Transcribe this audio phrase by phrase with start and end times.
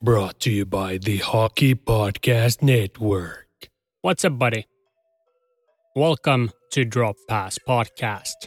[0.00, 3.48] Brought to you by the Hockey Podcast Network.
[4.00, 4.68] What's up, buddy?
[5.96, 8.46] Welcome to Drop Pass Podcast.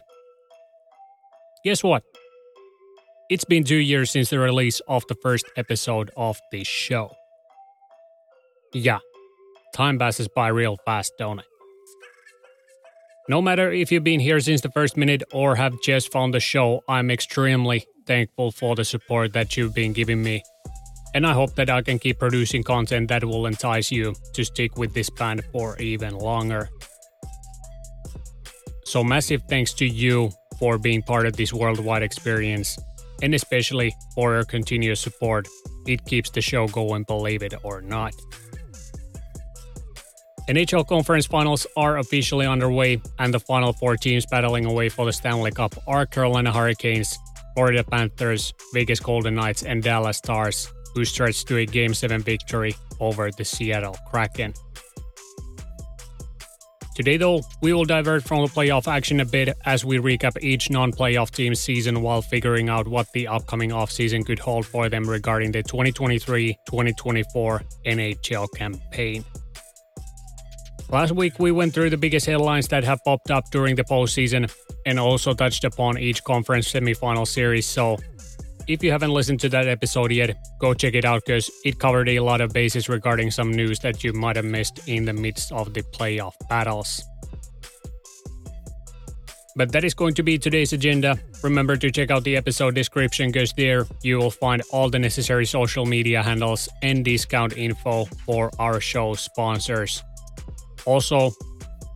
[1.66, 2.04] Guess what?
[3.30, 7.12] It's been two years since the release of the first episode of this show.
[8.74, 9.00] Yeah,
[9.76, 11.46] time passes by real fast, don't it?
[13.28, 16.40] No matter if you've been here since the first minute or have just found the
[16.40, 20.44] show, I'm extremely thankful for the support that you've been giving me.
[21.14, 24.78] And I hope that I can keep producing content that will entice you to stick
[24.78, 26.70] with this band for even longer.
[28.86, 32.78] So, massive thanks to you for being part of this worldwide experience,
[33.22, 35.48] and especially for your continuous support.
[35.88, 38.14] It keeps the show going, believe it or not.
[40.50, 45.14] NHL Conference Finals are officially underway, and the final four teams battling away for the
[45.14, 47.18] Stanley Cup are Carolina Hurricanes,
[47.54, 52.76] Florida Panthers, Vegas Golden Knights, and Dallas Stars, who stretched to a Game 7 victory
[53.00, 54.54] over the Seattle Kraken.
[56.94, 60.70] Today, though, we will divert from the playoff action a bit as we recap each
[60.70, 65.10] non playoff team's season while figuring out what the upcoming offseason could hold for them
[65.10, 69.24] regarding the 2023 2024 NHL campaign.
[70.90, 74.52] Last week, we went through the biggest headlines that have popped up during the postseason
[74.86, 77.66] and also touched upon each conference semifinal series.
[77.66, 77.98] So,
[78.72, 82.08] if you haven't listened to that episode yet, go check it out because it covered
[82.10, 85.52] a lot of bases regarding some news that you might have missed in the midst
[85.52, 87.04] of the playoff battles.
[89.56, 91.20] But that is going to be today's agenda.
[91.44, 95.46] Remember to check out the episode description because there you will find all the necessary
[95.46, 100.02] social media handles and discount info for our show sponsors.
[100.86, 101.32] Also,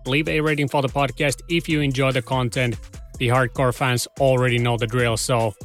[0.05, 2.75] leave a rating for the podcast if you enjoy the content.
[3.19, 5.55] The hardcore fans already know the drill, so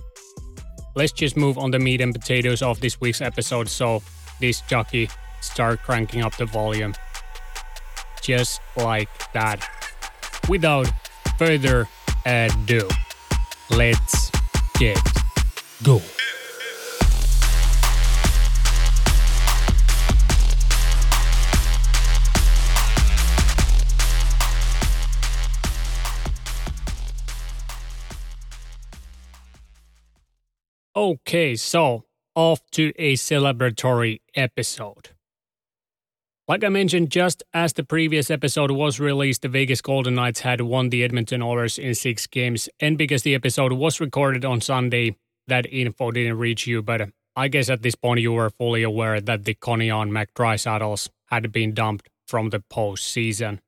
[0.94, 3.68] let's just move on the meat and potatoes of this week's episode.
[3.68, 4.02] So,
[4.40, 5.08] this jockey
[5.40, 6.94] start cranking up the volume.
[8.22, 9.66] Just like that.
[10.48, 10.88] Without
[11.38, 11.88] further
[12.26, 12.88] ado,
[13.70, 14.30] let's
[14.78, 14.98] get
[15.82, 16.00] go.
[31.00, 35.08] Okay, so off to a celebratory episode.
[36.46, 40.60] Like I mentioned, just as the previous episode was released, the Vegas Golden Knights had
[40.60, 42.68] won the Edmonton Oilers in six games.
[42.80, 45.16] And because the episode was recorded on Sunday,
[45.46, 46.82] that info didn't reach you.
[46.82, 51.08] But uh, I guess at this point you were fully aware that the Conion McDrysaddles
[51.28, 53.60] had been dumped from the postseason.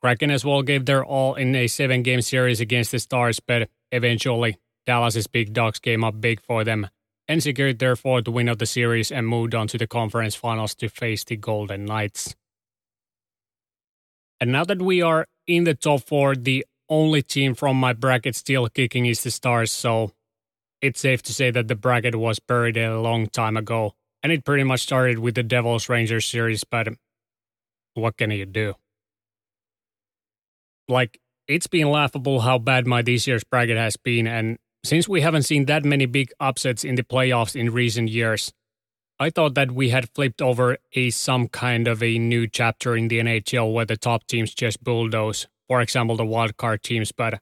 [0.00, 3.68] Kraken as well gave their all in a seven game series against the Stars, but
[3.92, 4.56] eventually
[4.88, 6.88] Dallas's big dogs came up big for them
[7.28, 10.74] and secured their fourth win of the series and moved on to the conference finals
[10.76, 12.34] to face the Golden Knights.
[14.40, 18.34] And now that we are in the top four, the only team from my bracket
[18.34, 20.12] still kicking is the Stars, so
[20.80, 23.92] it's safe to say that the bracket was buried a long time ago.
[24.22, 26.88] And it pretty much started with the Devils Rangers series, but
[27.92, 28.72] what can you do?
[30.88, 35.20] Like, it's been laughable how bad my this year's bracket has been, and since we
[35.20, 38.52] haven't seen that many big upsets in the playoffs in recent years,
[39.20, 43.08] I thought that we had flipped over a some kind of a new chapter in
[43.08, 47.40] the NHL where the top teams just bulldoze, for example, the wildcard teams, but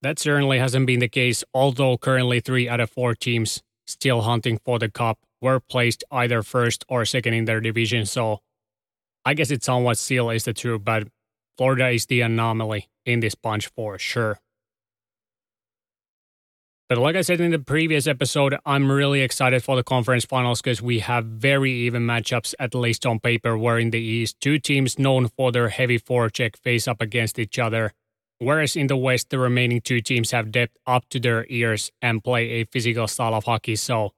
[0.00, 4.58] that certainly hasn't been the case, although currently three out of four teams still hunting
[4.64, 8.40] for the cup were placed either first or second in their division, so
[9.24, 11.08] I guess it's somewhat still is the truth, but
[11.56, 14.38] Florida is the anomaly in this bunch for sure.
[16.92, 20.60] But like I said in the previous episode, I'm really excited for the conference finals
[20.60, 24.58] because we have very even matchups, at least on paper, where in the East, two
[24.58, 27.94] teams known for their heavy forecheck face up against each other.
[28.40, 32.22] Whereas in the West, the remaining two teams have depth up to their ears and
[32.22, 33.76] play a physical style of hockey.
[33.76, 34.12] So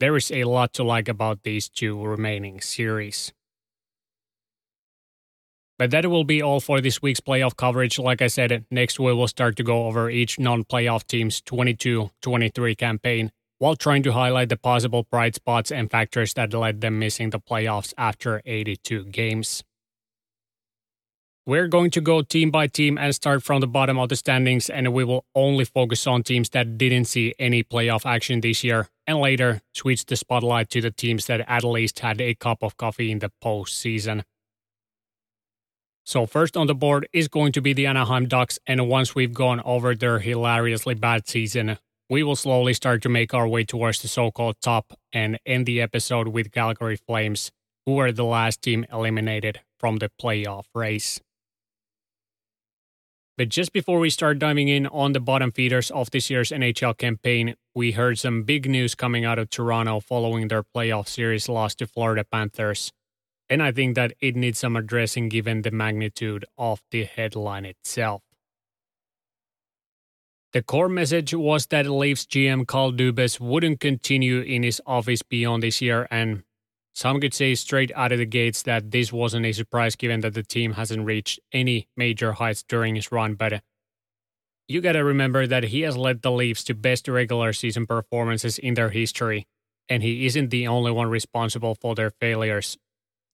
[0.00, 3.32] there is a lot to like about these two remaining series.
[5.80, 7.98] But that will be all for this week's playoff coverage.
[7.98, 12.10] Like I said, next we will start to go over each non playoff team's 22
[12.20, 16.98] 23 campaign while trying to highlight the possible bright spots and factors that led them
[16.98, 19.64] missing the playoffs after 82 games.
[21.46, 24.68] We're going to go team by team and start from the bottom of the standings,
[24.68, 28.88] and we will only focus on teams that didn't see any playoff action this year,
[29.06, 32.76] and later switch the spotlight to the teams that at least had a cup of
[32.76, 34.24] coffee in the postseason.
[36.10, 39.32] So first on the board is going to be the Anaheim Ducks, and once we've
[39.32, 41.78] gone over their hilariously bad season,
[42.08, 45.66] we will slowly start to make our way towards the so called top and end
[45.66, 47.52] the episode with Calgary Flames,
[47.86, 51.20] who were the last team eliminated from the playoff race.
[53.38, 56.98] But just before we start diving in on the bottom feeders of this year's NHL
[56.98, 61.76] campaign, we heard some big news coming out of Toronto following their playoff series loss
[61.76, 62.92] to Florida Panthers.
[63.50, 68.22] And I think that it needs some addressing given the magnitude of the headline itself.
[70.52, 75.64] The core message was that Leafs GM Kyle Dubas wouldn't continue in his office beyond
[75.64, 76.44] this year, and
[76.92, 80.34] some could say straight out of the gates that this wasn't a surprise given that
[80.34, 83.60] the team hasn't reached any major heights during his run, but uh,
[84.66, 88.74] you gotta remember that he has led the Leafs to best regular season performances in
[88.74, 89.46] their history,
[89.88, 92.76] and he isn't the only one responsible for their failures.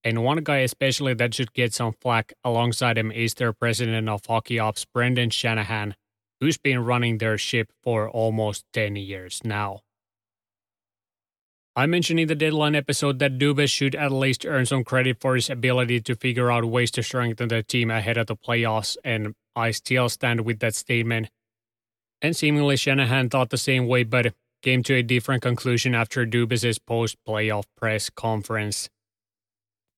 [0.06, 4.24] And one guy especially that should get some flack alongside him is their president of
[4.24, 5.96] hockey ops, Brendan Shanahan
[6.40, 9.80] who's been running their ship for almost 10 years now.
[11.74, 15.34] I mentioned in the deadline episode that Dubas should at least earn some credit for
[15.34, 19.34] his ability to figure out ways to strengthen the team ahead of the playoffs, and
[19.54, 21.28] I still stand with that statement.
[22.22, 24.32] And seemingly Shanahan thought the same way, but
[24.62, 28.88] came to a different conclusion after Dubas's post-playoff press conference.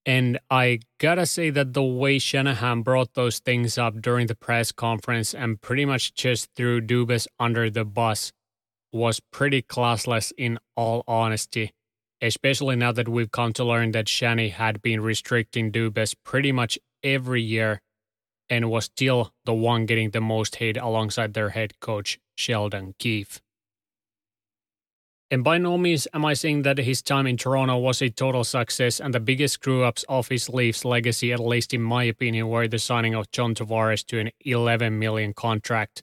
[0.09, 4.73] And I gotta say that the way Shanahan brought those things up during the press
[4.73, 8.33] conference and pretty much just threw Dubas under the bus
[8.91, 11.73] was pretty classless in all honesty,
[12.23, 16.79] especially now that we've come to learn that Shanny had been restricting Dubas pretty much
[17.03, 17.83] every year
[18.49, 23.43] and was still the one getting the most hate alongside their head coach, Sheldon Keefe.
[25.31, 28.45] And by no means am I saying that his time in Toronto was a total
[28.45, 32.49] success and the biggest screw ups of his Leafs legacy, at least in my opinion,
[32.49, 36.03] were the signing of John Tavares to an 11 million contract,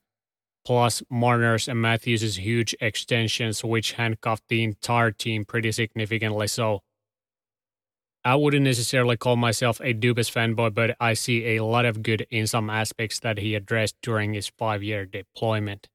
[0.63, 6.45] plus Marner's and Matthews' huge extensions, which handcuffed the entire team pretty significantly.
[6.45, 6.81] So
[8.23, 12.27] I wouldn't necessarily call myself a Dubas fanboy, but I see a lot of good
[12.29, 15.89] in some aspects that he addressed during his five year deployment.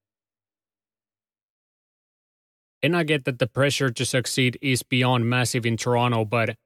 [2.82, 6.56] And I get that the pressure to succeed is beyond massive in Toronto, but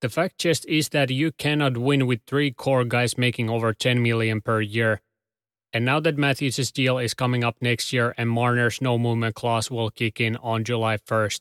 [0.00, 4.02] the fact just is that you cannot win with three core guys making over 10
[4.02, 5.00] million per year.
[5.72, 9.70] And now that Matthews' deal is coming up next year and Marner's no movement clause
[9.70, 11.40] will kick in on July 1st,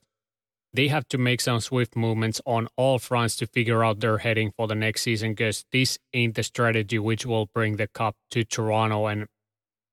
[0.73, 4.51] they have to make some swift movements on all fronts to figure out their heading
[4.55, 8.45] for the next season because this ain't the strategy which will bring the cup to
[8.45, 9.07] Toronto.
[9.07, 9.25] And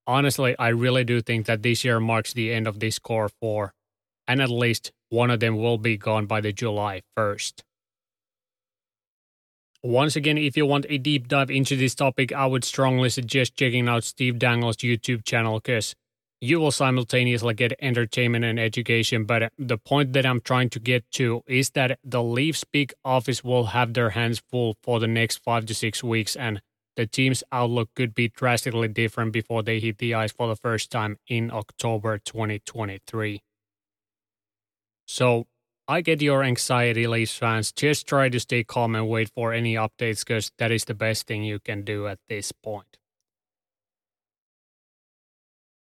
[0.07, 3.73] honestly, I really do think that this year marks the end of this core four
[4.29, 7.63] and at least one of them will be gone by the July 1st.
[9.83, 13.57] Once again, if you want a deep dive into this topic, I would strongly suggest
[13.57, 15.95] checking out Steve Dangle's YouTube channel because
[16.41, 19.25] you will simultaneously get entertainment and education.
[19.25, 23.43] But the point that I'm trying to get to is that the Leafs big office
[23.43, 26.61] will have their hands full for the next five to six weeks, and
[26.97, 30.91] the team's outlook could be drastically different before they hit the ice for the first
[30.91, 33.41] time in October 2023.
[35.09, 35.47] So
[35.89, 37.73] I get your anxiety, Leafs fans.
[37.73, 41.27] Just try to stay calm and wait for any updates because that is the best
[41.27, 42.99] thing you can do at this point.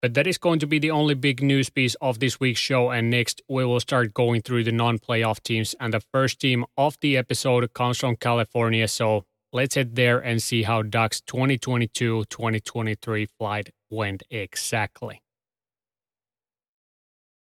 [0.02, 2.92] But that is going to be the only big news piece of this week's show.
[2.92, 5.74] And next, we will start going through the non playoff teams.
[5.80, 8.90] And the first team of the episode comes from California.
[8.90, 15.22] So let's head there and see how Ducks 2022 2023 flight went exactly.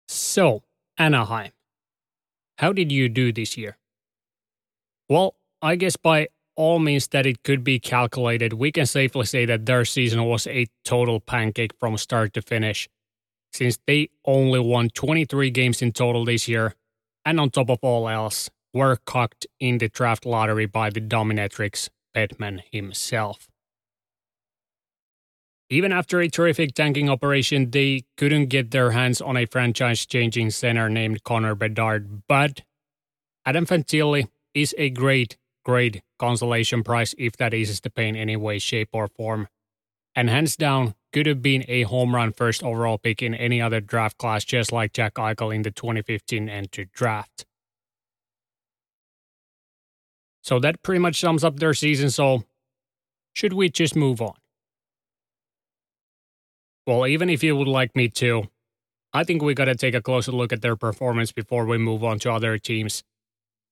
[0.07, 0.63] So,
[0.97, 1.51] Anaheim.
[2.59, 3.77] How did you do this year?
[5.07, 9.45] Well, I guess by all means that it could be calculated, we can safely say
[9.45, 12.89] that their season was a total pancake from start to finish,
[13.53, 16.75] since they only won 23 games in total this year,
[17.23, 21.87] and on top of all else, were cocked in the draft lottery by the dominatrix
[22.13, 23.48] Bettman himself.
[25.69, 30.49] Even after a terrific tanking operation, they couldn't get their hands on a franchise changing
[30.49, 32.61] center named Connor Bedard, but
[33.45, 38.35] Adam Fantilli is a great, great consolation prize if that eases the pain in any
[38.35, 39.47] way, shape, or form.
[40.15, 43.79] And hands down, could have been a home run first overall pick in any other
[43.79, 47.45] draft class, just like Jack Eichel in the 2015 enter draft.
[50.41, 52.09] So that pretty much sums up their season.
[52.09, 52.43] So,
[53.33, 54.33] should we just move on?
[56.89, 58.49] Well, even if you would like me to,
[59.13, 62.03] I think we got to take a closer look at their performance before we move
[62.03, 63.03] on to other teams.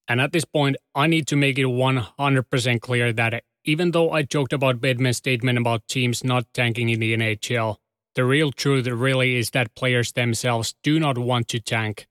[0.08, 4.22] And at this point, I need to make it 100% clear that even though I
[4.22, 7.78] joked about Bettman's statement about teams not tanking in the NHL,
[8.14, 12.06] the real truth really is that players themselves do not want to tank.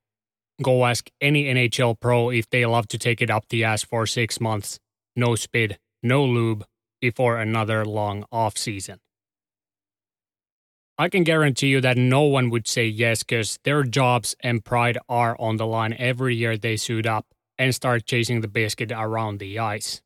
[0.60, 4.08] Go ask any NHL pro if they love to take it up the ass for
[4.08, 4.80] six months,
[5.14, 6.66] no speed, no lube,
[7.00, 8.98] before another long off season.
[10.98, 14.96] I can guarantee you that no one would say yes because their jobs and pride
[15.10, 17.26] are on the line every year they suit up
[17.58, 20.00] and start chasing the biscuit around the ice.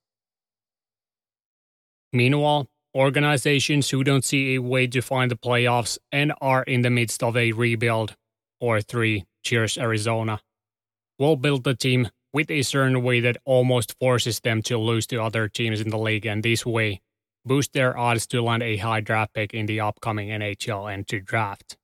[2.13, 6.91] Meanwhile, organizations who don't see a way to find the playoffs and are in the
[6.91, 8.17] midst of a rebuild,
[8.61, 10.41] or three, cheers Arizona,
[11.21, 15.23] will build the team with a certain way that almost forces them to lose to
[15.23, 17.01] other teams in the league and this way
[17.45, 21.77] boost their odds to land a high draft pick in the upcoming NHL to draft.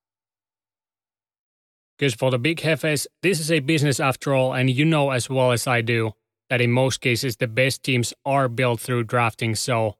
[1.98, 5.30] Because for the big hefes, this is a business after all, and you know as
[5.30, 6.12] well as I do
[6.50, 9.96] that in most cases the best teams are built through drafting, so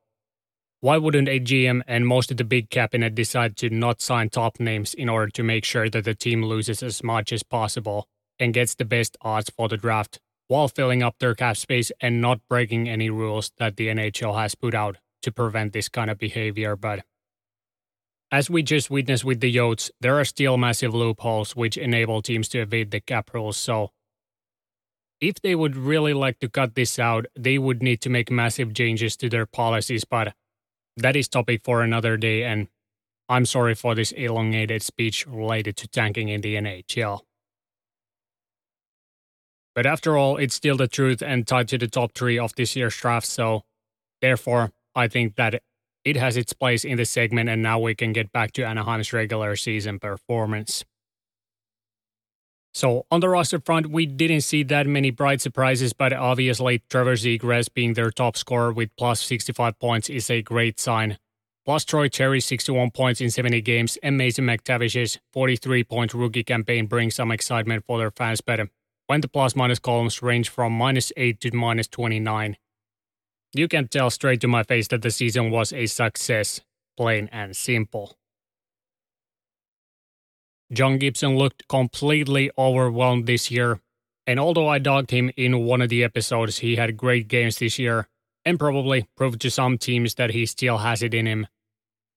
[0.80, 4.60] why wouldn't a GM and most of the big cabinet decide to not sign top
[4.60, 8.06] names in order to make sure that the team loses as much as possible
[8.38, 12.20] and gets the best odds for the draft while filling up their cap space and
[12.20, 16.18] not breaking any rules that the NHL has put out to prevent this kind of
[16.18, 16.76] behavior.
[16.76, 17.04] But
[18.30, 22.48] as we just witnessed with the Yotes, there are still massive loopholes which enable teams
[22.50, 23.56] to evade the cap rules.
[23.56, 23.90] So
[25.20, 28.72] if they would really like to cut this out, they would need to make massive
[28.72, 30.04] changes to their policies.
[30.04, 30.34] But
[30.96, 32.44] that is topic for another day.
[32.44, 32.68] And
[33.28, 37.20] I'm sorry for this elongated speech related to tanking in the NHL.
[39.74, 42.76] But after all, it's still the truth and tied to the top three of this
[42.76, 43.26] year's draft.
[43.26, 43.64] So,
[44.22, 45.62] therefore, I think that
[46.04, 49.12] it has its place in the segment, and now we can get back to Anaheim's
[49.12, 50.84] regular season performance.
[52.72, 57.14] So, on the roster front, we didn't see that many bright surprises, but obviously, Trevor
[57.14, 61.18] Zegras being their top scorer with plus 65 points is a great sign.
[61.64, 66.86] Plus, Troy Terry's 61 points in 70 games and Mason McTavish's 43 point rookie campaign
[66.86, 68.66] brings some excitement for their fans, but uh,
[69.08, 72.56] when the plus minus columns range from minus 8 to minus 29.
[73.52, 76.60] You can tell straight to my face that the season was a success,
[76.96, 78.16] plain and simple.
[80.72, 83.80] John Gibson looked completely overwhelmed this year,
[84.26, 87.78] and although I dogged him in one of the episodes, he had great games this
[87.78, 88.08] year
[88.44, 91.46] and probably proved to some teams that he still has it in him.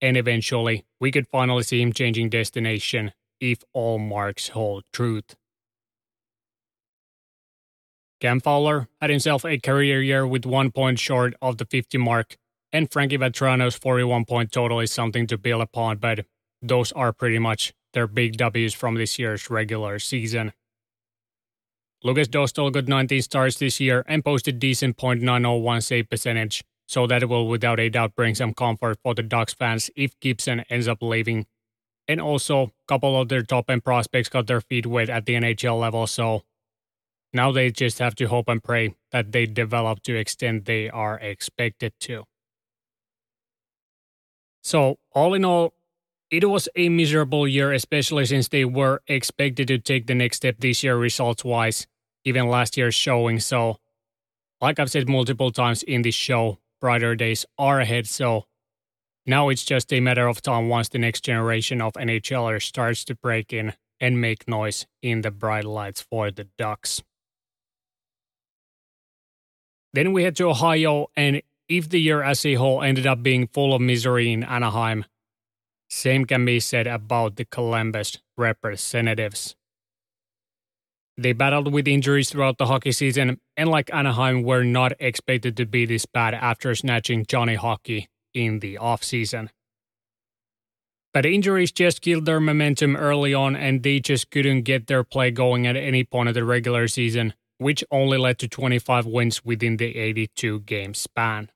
[0.02, 5.36] And eventually, we could finally see him changing destination if all marks hold truth.
[8.20, 12.38] Cam Fowler had himself a career year with one point short of the 50 mark,
[12.74, 16.26] and Frankie Vatrano's 41 point total is something to build upon, but
[16.62, 20.52] those are pretty much their big W's from this year's regular season.
[22.04, 27.28] Lukas Dostal got 19 starts this year and posted decent .901 save percentage, so that
[27.28, 31.02] will without a doubt bring some comfort for the Ducks fans if Gibson ends up
[31.02, 31.46] leaving.
[32.08, 35.36] And also, a couple of their top end prospects got their feet wet at the
[35.36, 36.44] NHL level, so
[37.34, 41.20] now they just have to hope and pray that they develop to extent they are
[41.20, 42.24] expected to.
[44.62, 45.74] So, all in all,
[46.32, 50.58] it was a miserable year, especially since they were expected to take the next step
[50.60, 51.88] this year results wise,
[52.24, 53.40] even last year's showing.
[53.40, 53.78] So,
[54.62, 58.08] like I've said multiple times in this show, brighter days are ahead.
[58.08, 58.46] So,
[59.26, 63.16] now it's just a matter of time once the next generation of NHLers starts to
[63.16, 67.04] break in and make noise in the bright lights for the Ducks.
[69.94, 73.48] Then we head to Ohio, and if the year as a whole ended up being
[73.48, 75.06] full of misery in Anaheim,
[75.90, 79.56] same can be said about the Columbus representatives.
[81.18, 85.66] They battled with injuries throughout the hockey season, and like Anaheim, were not expected to
[85.66, 89.50] be this bad after snatching Johnny Hockey in the offseason.
[91.14, 95.32] But injuries just killed their momentum early on, and they just couldn't get their play
[95.32, 99.78] going at any point of the regular season which only led to 25 wins within
[99.78, 101.52] the 82 game span.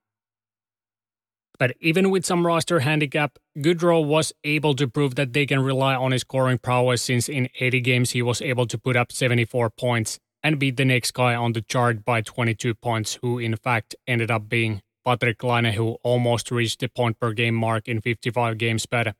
[1.57, 5.95] But even with some roster handicap, Gaudreau was able to prove that they can rely
[5.95, 9.69] on his scoring prowess since in 80 games he was able to put up 74
[9.69, 13.95] points and beat the next guy on the chart by 22 points, who in fact
[14.07, 18.57] ended up being Patrik Laine, who almost reached the point per game mark in 55
[18.57, 18.85] games.
[18.85, 19.15] But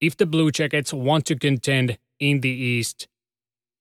[0.00, 3.08] if the Blue Jackets want to contend in the East,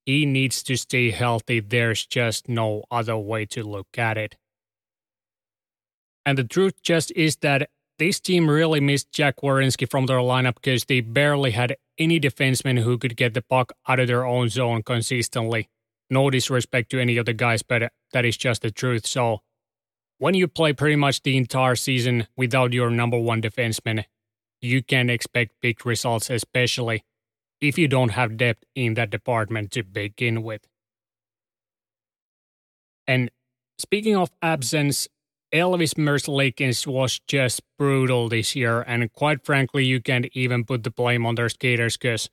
[0.05, 1.59] he needs to stay healthy.
[1.59, 4.35] There's just no other way to look at it.
[6.25, 10.55] And the truth just is that this team really missed Jack Werenski from their lineup
[10.55, 14.49] because they barely had any defensemen who could get the puck out of their own
[14.49, 15.69] zone consistently.
[16.09, 19.05] No disrespect to any of the guys, but that is just the truth.
[19.05, 19.41] So,
[20.17, 24.05] when you play pretty much the entire season without your number one defenseman,
[24.61, 27.03] you can expect big results, especially
[27.61, 30.67] if you don't have depth in that department to begin with.
[33.07, 33.29] And
[33.77, 35.07] speaking of absence,
[35.53, 40.91] Elvis Merzlikins was just brutal this year, and quite frankly, you can't even put the
[40.91, 42.29] blame on their skaters because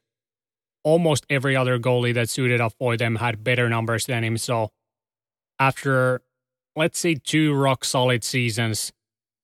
[0.85, 4.39] almost every other goalie that suited up for them had better numbers than him.
[4.39, 4.71] So,
[5.59, 6.23] after
[6.77, 8.93] let's say two rock solid seasons,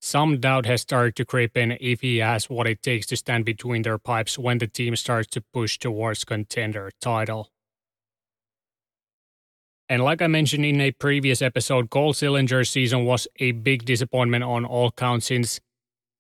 [0.05, 3.43] some doubt has started to creep in if he has what it takes to stand
[3.47, 7.49] between their pipes when the team starts to push towards contender title.
[9.89, 14.45] And like I mentioned in a previous episode, Cole Sillinger's season was a big disappointment
[14.45, 15.59] on all counts since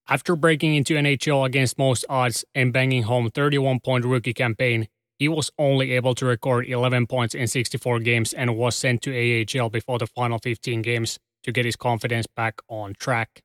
[0.08, 4.88] after breaking into NHL against most odds and banging home 31 point rookie campaign,
[5.18, 9.12] he was only able to record 11 points in 64 games and was sent to
[9.12, 13.42] AHL before the final 15 games to get his confidence back on track.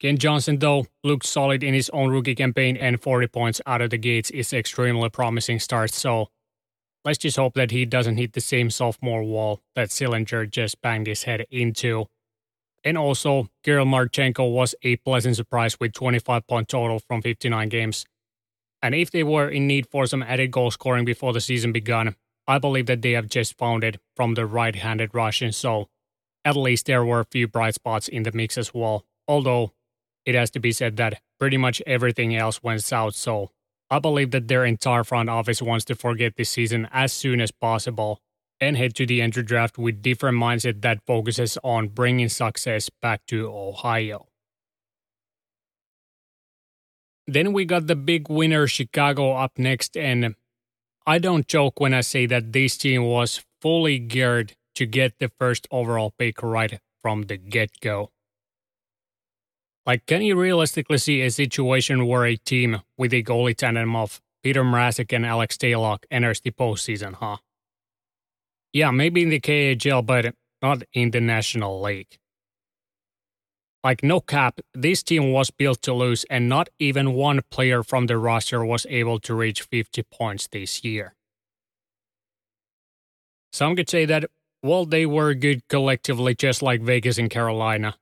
[0.00, 3.90] Kent Johnson, though, looked solid in his own rookie campaign, and 40 points out of
[3.90, 5.90] the gates is extremely promising start.
[5.90, 6.28] So
[7.04, 11.08] let's just hope that he doesn't hit the same sophomore wall that Sillinger just banged
[11.08, 12.06] his head into.
[12.84, 18.06] And also, Kirill Marchenko was a pleasant surprise with 25 point total from 59 games.
[18.80, 22.14] And if they were in need for some added goal scoring before the season began,
[22.46, 25.50] I believe that they have just found it from the right handed Russian.
[25.50, 25.88] So
[26.44, 29.04] at least there were a few bright spots in the mix as well.
[29.26, 29.72] Although
[30.28, 33.14] it has to be said that pretty much everything else went south.
[33.14, 33.48] So
[33.88, 37.50] I believe that their entire front office wants to forget this season as soon as
[37.50, 38.20] possible
[38.60, 43.24] and head to the entry draft with different mindset that focuses on bringing success back
[43.28, 44.26] to Ohio.
[47.26, 50.34] Then we got the big winner Chicago up next and
[51.06, 55.30] I don't joke when I say that this team was fully geared to get the
[55.40, 58.10] first overall pick right from the get-go.
[59.88, 64.20] Like, can you realistically see a situation where a team with a goalie tandem of
[64.42, 67.38] Peter Mrazek and Alex Stalock enters the postseason, huh?
[68.74, 72.18] Yeah, maybe in the KHL, but not in the National League.
[73.82, 78.08] Like, no cap, this team was built to lose, and not even one player from
[78.08, 81.14] the roster was able to reach 50 points this year.
[83.54, 84.26] Some could say that,
[84.62, 87.96] well, they were good collectively, just like Vegas and Carolina.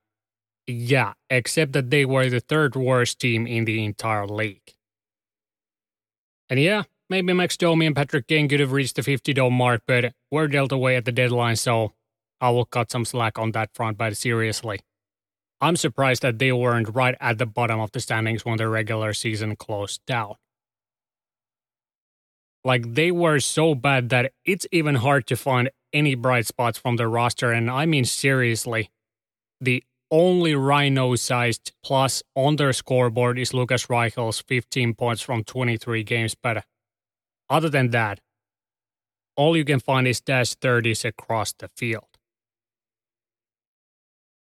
[0.67, 4.73] Yeah, except that they were the third worst team in the entire league.
[6.49, 9.81] And yeah, maybe Max Domi and Patrick Kane could have reached the 50 dome mark,
[9.87, 11.93] but were dealt away at the deadline, so
[12.41, 14.81] I will cut some slack on that front, but seriously.
[15.59, 19.13] I'm surprised that they weren't right at the bottom of the standings when the regular
[19.13, 20.35] season closed down.
[22.63, 26.97] Like, they were so bad that it's even hard to find any bright spots from
[26.97, 28.91] the roster, and I mean seriously.
[29.61, 36.03] The only rhino sized plus on their scoreboard is Lukas Reichel's 15 points from 23
[36.03, 36.35] games.
[36.35, 36.65] But
[37.49, 38.19] other than that,
[39.35, 42.05] all you can find is dash 30s across the field.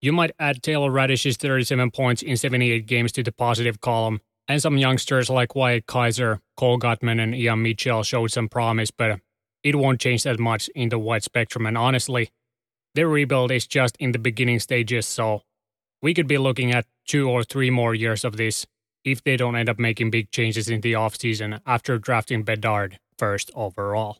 [0.01, 4.61] You might add Taylor Raddysh's 37 points in 78 games to the positive column, and
[4.61, 9.21] some youngsters like Wyatt Kaiser, Cole Guttman, and Ian Mitchell showed some promise, but
[9.63, 11.65] it won't change that much in the wide spectrum.
[11.65, 12.31] And honestly,
[12.95, 15.43] their rebuild is just in the beginning stages, so
[16.03, 18.67] we could be looking at two or three more years of this
[19.05, 23.49] if they don't end up making big changes in the offseason after drafting Bedard first
[23.55, 24.17] overall.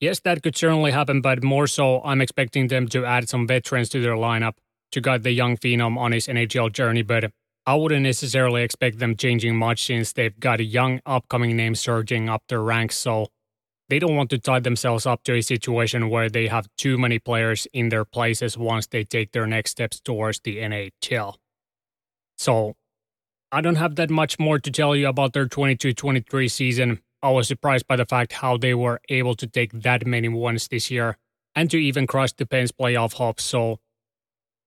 [0.00, 3.88] Yes, that could certainly happen, but more so, I'm expecting them to add some veterans
[3.90, 4.54] to their lineup
[4.90, 7.30] to guide the young phenom on his NHL journey, but
[7.64, 12.28] I wouldn't necessarily expect them changing much since they've got a young upcoming name surging
[12.28, 13.28] up their ranks, so
[13.92, 17.18] they don't want to tie themselves up to a situation where they have too many
[17.18, 21.34] players in their places once they take their next steps towards the NHL.
[22.38, 22.74] So,
[23.52, 27.00] I don't have that much more to tell you about their 22 23 season.
[27.22, 30.68] I was surprised by the fact how they were able to take that many wins
[30.68, 31.18] this year
[31.54, 33.44] and to even crush the Pens playoff hopes.
[33.44, 33.78] So,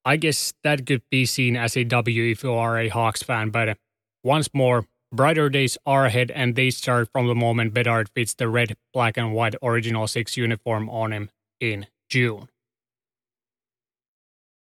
[0.06, 3.50] I guess that could be seen as a W if you are a Hawks fan.
[3.50, 3.80] But
[4.24, 8.50] once more, Brighter days are ahead, and they start from the moment Bedard fits the
[8.50, 12.50] red, black, and white original six uniform on him in June.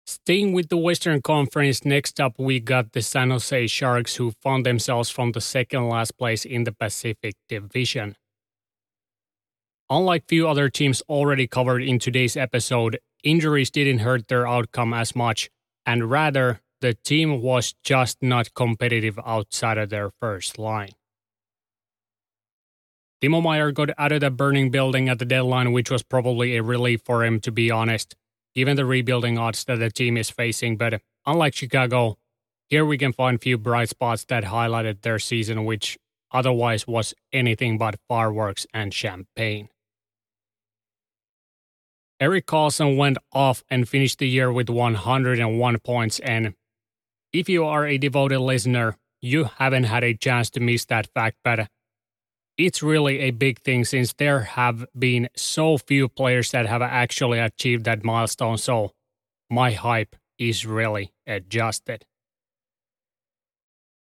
[0.05, 4.65] Staying with the Western Conference, next up we got the San Jose Sharks, who found
[4.65, 8.17] themselves from the second last place in the Pacific Division.
[9.89, 15.15] Unlike few other teams already covered in today's episode, injuries didn't hurt their outcome as
[15.15, 15.49] much,
[15.85, 20.91] and rather, the team was just not competitive outside of their first line.
[23.21, 26.61] Timo Meier got out of the burning building at the deadline, which was probably a
[26.61, 28.17] relief for him, to be honest,
[28.53, 30.75] given the rebuilding odds that the team is facing.
[30.75, 32.17] But unlike Chicago,
[32.67, 35.97] here we can find few bright spots that highlighted their season, which
[36.33, 39.69] otherwise was anything but fireworks and champagne.
[42.19, 46.55] Erik Karlsson went off and finished the year with 101 points, and
[47.33, 51.37] if you are a devoted listener, you haven't had a chance to miss that fact,
[51.43, 51.67] but
[52.57, 57.39] it's really a big thing since there have been so few players that have actually
[57.39, 58.57] achieved that milestone.
[58.57, 58.91] So
[59.49, 62.05] my hype is really adjusted.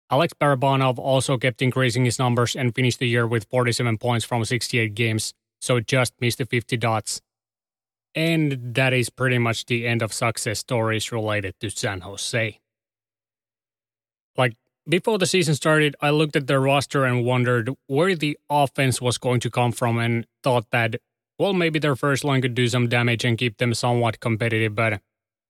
[0.09, 4.45] Alex Barabanov also kept increasing his numbers and finished the year with 47 points from
[4.45, 7.21] 68 games, so just missed the 50 dots.
[8.15, 12.61] And that is pretty much the end of success stories related to San Jose.
[14.37, 14.55] Like
[14.89, 19.19] before the season started, I looked at their roster and wondered where the offense was
[19.19, 20.97] going to come from and thought that,
[21.39, 24.75] well, maybe their first line could do some damage and keep them somewhat competitive.
[24.75, 25.01] But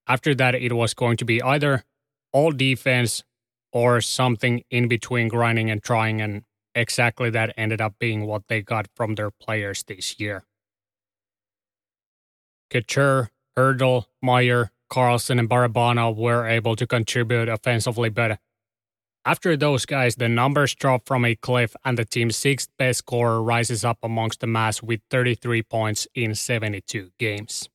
[0.07, 1.85] after that, it was going to be either
[2.33, 3.25] all defense
[3.73, 6.21] or something in between grinding and trying.
[6.21, 6.45] And
[6.75, 10.45] exactly that ended up being what they got from their players this year.
[12.71, 18.39] Couture, Hertl, Meier, Karlsson, and Barabanov were able to contribute offensively, but
[19.27, 23.43] after those guys, the numbers drop from a cliff, and the team's sixth best scorer
[23.43, 27.69] rises up amongst the mass with 33 points in 72 games.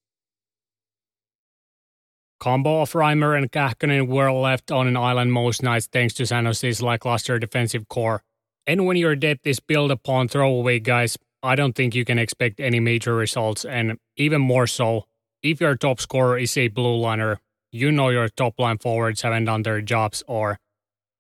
[2.40, 6.46] Combo of Reimer and Kähkönen were left on an island most nights thanks to San
[6.46, 8.24] Jose's lackluster defensive core.
[8.66, 12.62] And when your depth is built upon throwaway guys, I don't think you can expect
[12.62, 15.04] any major results, and even more so,
[15.44, 17.42] if your top scorer is a blue liner,
[17.74, 20.58] you know your top line forwards haven't done their jobs or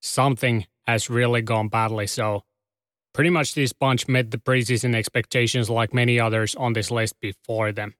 [0.01, 2.07] something has really gone badly.
[2.07, 2.43] So,
[3.13, 7.71] pretty much this bunch met the preseason expectations like many others on this list before
[7.71, 7.93] them.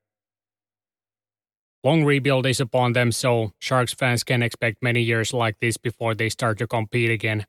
[1.83, 6.13] Long rebuild is upon them, so Sharks fans can expect many years like this before
[6.13, 7.45] they start to compete again.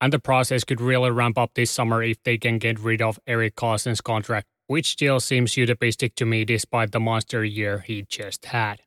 [0.00, 3.18] And the process could really ramp up this summer if they can get rid of
[3.26, 8.46] Erik Karlsson's contract, which still seems utopistic to me despite the monster year he just
[8.46, 8.80] had.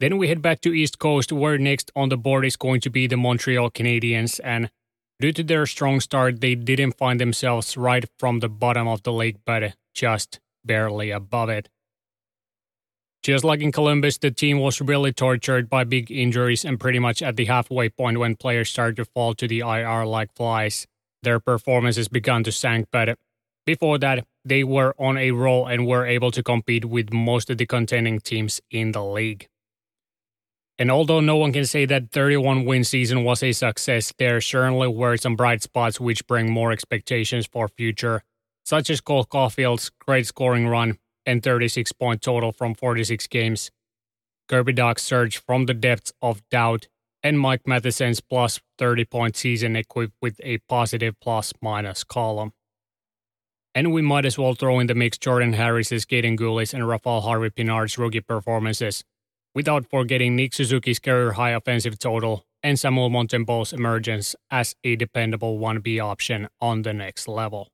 [0.00, 2.90] Then we head back to East Coast, where next on the board is going to
[2.90, 4.40] be the Montreal Canadiens.
[4.44, 4.70] And
[5.18, 9.12] due to their strong start, they didn't find themselves right from the bottom of the
[9.12, 11.68] league, but just barely above it.
[13.24, 17.20] Just like in Columbus, the team was really tortured by big injuries and pretty much
[17.20, 20.86] at the halfway point when players started to fall to the IR like flies.
[21.24, 23.18] Their performances began to sink, but
[23.66, 27.58] before that, they were on a roll and were able to compete with most of
[27.58, 29.48] the contending teams in the league.
[30.78, 34.86] And although no one can say that 31 win season was a success, there certainly
[34.86, 38.22] were some bright spots which bring more expectations for future,
[38.64, 43.70] such as Cole Caufield's great scoring run and 36 point total from 46 games,
[44.48, 46.88] Kirby Dach's surge from the depths of doubt,
[47.22, 52.52] and Mike Matheson's plus 30 point season equipped with a positive plus minus column.
[53.74, 57.20] And we might as well throw in the mix Jordan Harris's, Kaiden Guhle's, and Raphael
[57.20, 59.04] Harvey Pinard's rookie performances,
[59.58, 65.58] without forgetting Nick Suzuki's career high offensive total and Samuel Montembeault's emergence as a dependable
[65.58, 67.66] 1B option on the next level.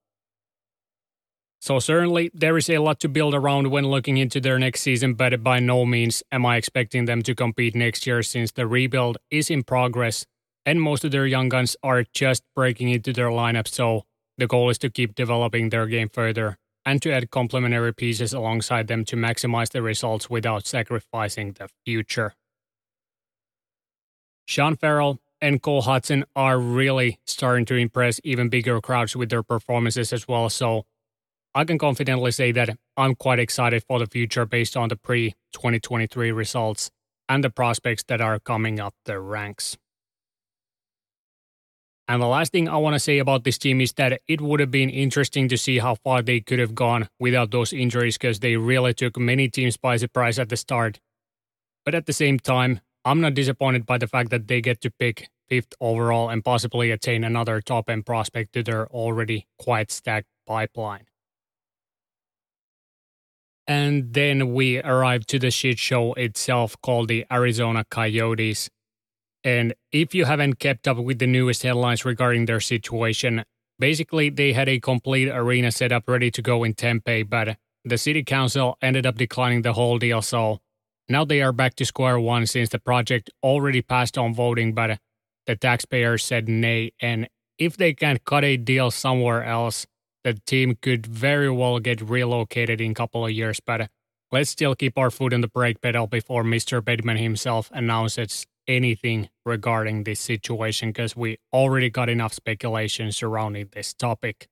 [1.61, 5.13] So, certainly, there is a lot to build around when looking into their next season,
[5.13, 9.19] but by no means am I expecting them to compete next year since the rebuild
[9.31, 10.25] is in progress
[10.65, 13.69] and most of their young guns are just breaking into their lineup.
[13.69, 14.05] So,
[14.39, 18.87] the goal is to keep developing their game further and to add complementary pieces alongside
[18.89, 22.35] them to maximize the results without sacrificing the future.
[24.47, 29.43] Sean Farrell and Cole Hudson are really starting to impress even bigger crowds with their
[29.43, 30.85] performances as well, so
[31.55, 35.35] I can confidently say that I'm quite excited for the future based on the pre
[35.53, 36.91] 2023 results
[37.29, 39.77] and the prospects that are coming up the ranks.
[42.07, 44.61] And the last thing I want to say about this team is that it would
[44.61, 48.41] have been interesting to see how far they could have gone without those injuries because
[48.41, 51.01] they really took many teams by surprise at the start.
[51.85, 54.91] But at the same time, I'm not disappointed by the fact that they get to
[54.91, 60.29] pick fifth overall and possibly attain another top end prospect to their already quite stacked
[60.47, 61.07] pipeline.
[63.67, 68.69] And then we arrive to the shit show itself called the Arizona Coyotes.
[69.45, 73.45] And if you haven't kept up with the newest headlines regarding their situation,
[73.79, 77.99] basically they had a complete arena set up ready to go in Tempe, but the
[77.99, 80.23] city council ended up declining the whole deal.
[80.23, 80.61] So
[81.11, 84.99] now they are back to square one since the project already passed on voting, but
[85.47, 86.93] the taxpayers said nay.
[87.01, 87.29] And
[87.59, 89.87] if they can't cut a deal somewhere else,
[90.23, 93.61] the team could very well get relocated in a couple of years.
[93.61, 93.91] But
[94.33, 96.81] let's still keep our foot on the brake pedal before Mr.
[96.81, 103.95] Bettman himself announces anything regarding this situation because we already got enough speculation surrounding this
[103.95, 104.49] topic.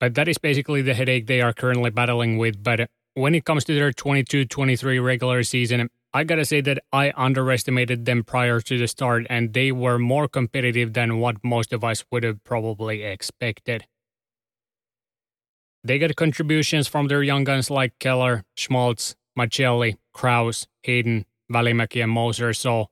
[0.00, 2.62] But that is basically the headache they are currently battling with.
[2.62, 7.12] But when it comes to their 22 23 regular season, I gotta say that I
[7.16, 11.84] underestimated them prior to the start, and they were more competitive than what most of
[11.84, 13.86] us would have probably expected.
[15.84, 22.12] They got contributions from their young guns like Keller, Schmaltz, Maccelli, Crouse, Hayton, Välimäki, and
[22.12, 22.88] Moser, so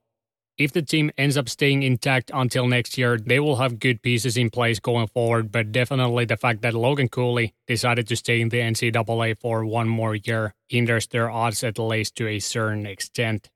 [0.56, 4.36] if the team ends up staying intact until next year, they will have good pieces
[4.36, 8.50] in place going forward, but definitely the fact that Logan Cooley decided to stay in
[8.50, 13.50] the NCAA for one more year hinders their odds at least to a certain extent.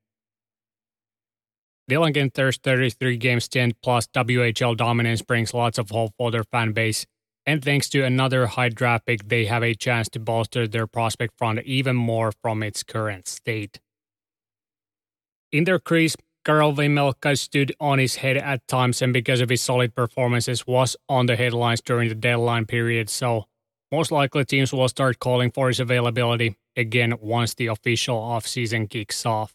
[1.88, 6.72] Dylan Guenther's 33 game stint plus WHL dominance brings lots of hope for their fan
[6.72, 7.06] base,
[7.46, 11.38] and thanks to another high draft pick, they have a chance to bolster their prospect
[11.38, 13.80] front even more from its current state.
[15.50, 19.62] In their crease, Karel Vejmelka stood on his head at times and because of his
[19.62, 23.46] solid performances was on the headlines during the deadline period, so
[23.90, 29.24] most likely teams will start calling for his availability again once the official offseason kicks
[29.24, 29.54] off.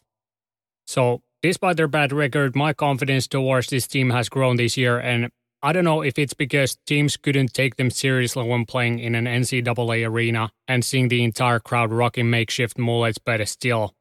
[0.86, 5.30] So, despite their bad record, my confidence towards this team has grown this year, and
[5.62, 9.24] I don't know if it's because teams couldn't take them seriously when playing in an
[9.24, 13.94] NCAA arena and seeing the entire crowd rocking makeshift mullets, but still,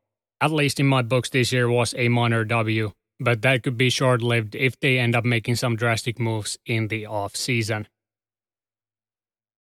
[0.43, 3.89] at least in my books, this year was a minor W, but that could be
[3.89, 7.88] short lived if they end up making some drastic moves in the off season.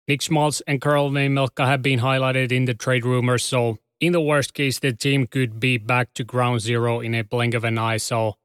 [0.07, 4.19] Nick Schmaltz and Karel Vejmelka have been highlighted in the trade rumors, so in the
[4.19, 7.77] worst case, the team could be back to ground zero in a blink of an
[7.77, 7.97] eye.
[7.97, 8.37] So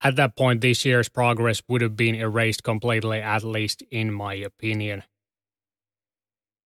[0.00, 4.34] at that point, this year's progress would have been erased completely, at least in my
[4.34, 5.02] opinion.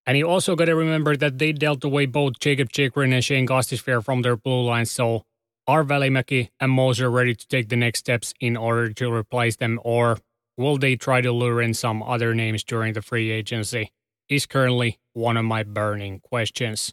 [0.09, 3.47] And you also got to remember that they dealt away both Jakob Chychrun and Shane
[3.47, 5.27] Gostisbehere from their blue line, so
[5.67, 9.79] are Välimäki and Moser ready to take the next steps in order to replace them,
[9.85, 10.17] or
[10.57, 13.93] will they try to lure in some other names during the free agency?
[14.31, 16.91] Is currently one of my burning questions.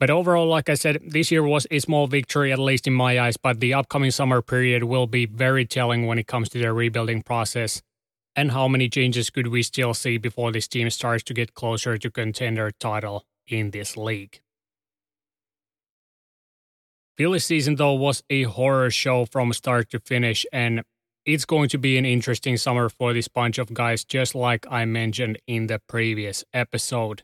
[0.00, 3.20] But overall, like I said, this year was a small victory, at least in my
[3.20, 6.74] eyes, but the upcoming summer period will be very telling when it comes to their
[6.74, 7.82] rebuilding process
[8.34, 11.98] and how many changes could we still see before this team starts to get closer
[11.98, 14.40] to contender title in this league?
[17.16, 20.82] Philly's season, though, was a horror show from start to finish, and
[21.26, 24.86] it's going to be an interesting summer for this bunch of guys, just like I
[24.86, 27.22] mentioned in the previous episode.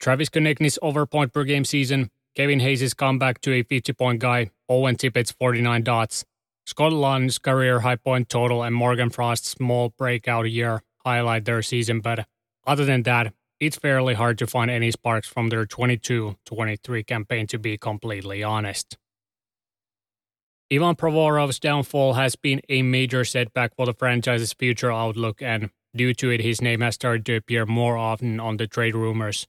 [0.00, 4.50] Travis Konecny's over point per game season, Kevin Hayes' comeback to a 50 point guy,
[4.68, 6.24] Owen Tippett's 49 dots,
[6.66, 12.00] Scott Laughton's career high point total and Morgan Frost's small breakout year highlight their season,
[12.00, 12.26] but
[12.66, 17.46] other than that, it's fairly hard to find any sparks from their 22 23 campaign,
[17.46, 18.98] to be completely honest.
[20.70, 26.14] Ivan Provorov's downfall has been a major setback for the franchise's future outlook, and due
[26.14, 29.46] to it, his name has started to appear more often on the trade rumors.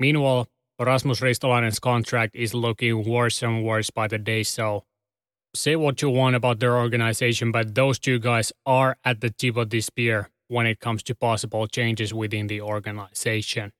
[0.00, 0.48] Meanwhile,
[0.80, 4.84] Rasmus Ristolainen's contract is looking worse and worse by the day, so
[5.54, 9.56] say what you want about their organization, but those two guys are at the tip
[9.56, 13.72] of the spear when it comes to possible changes within the organization.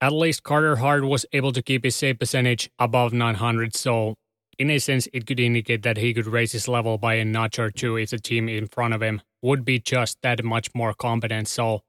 [0.00, 4.14] At least Carter Hart was able to keep his save percentage above 900, so
[4.58, 7.58] in a sense, it could indicate that he could raise his level by a notch
[7.58, 10.94] or two if the team in front of him would be just that much more
[10.94, 11.48] competent.
[11.48, 11.82] So,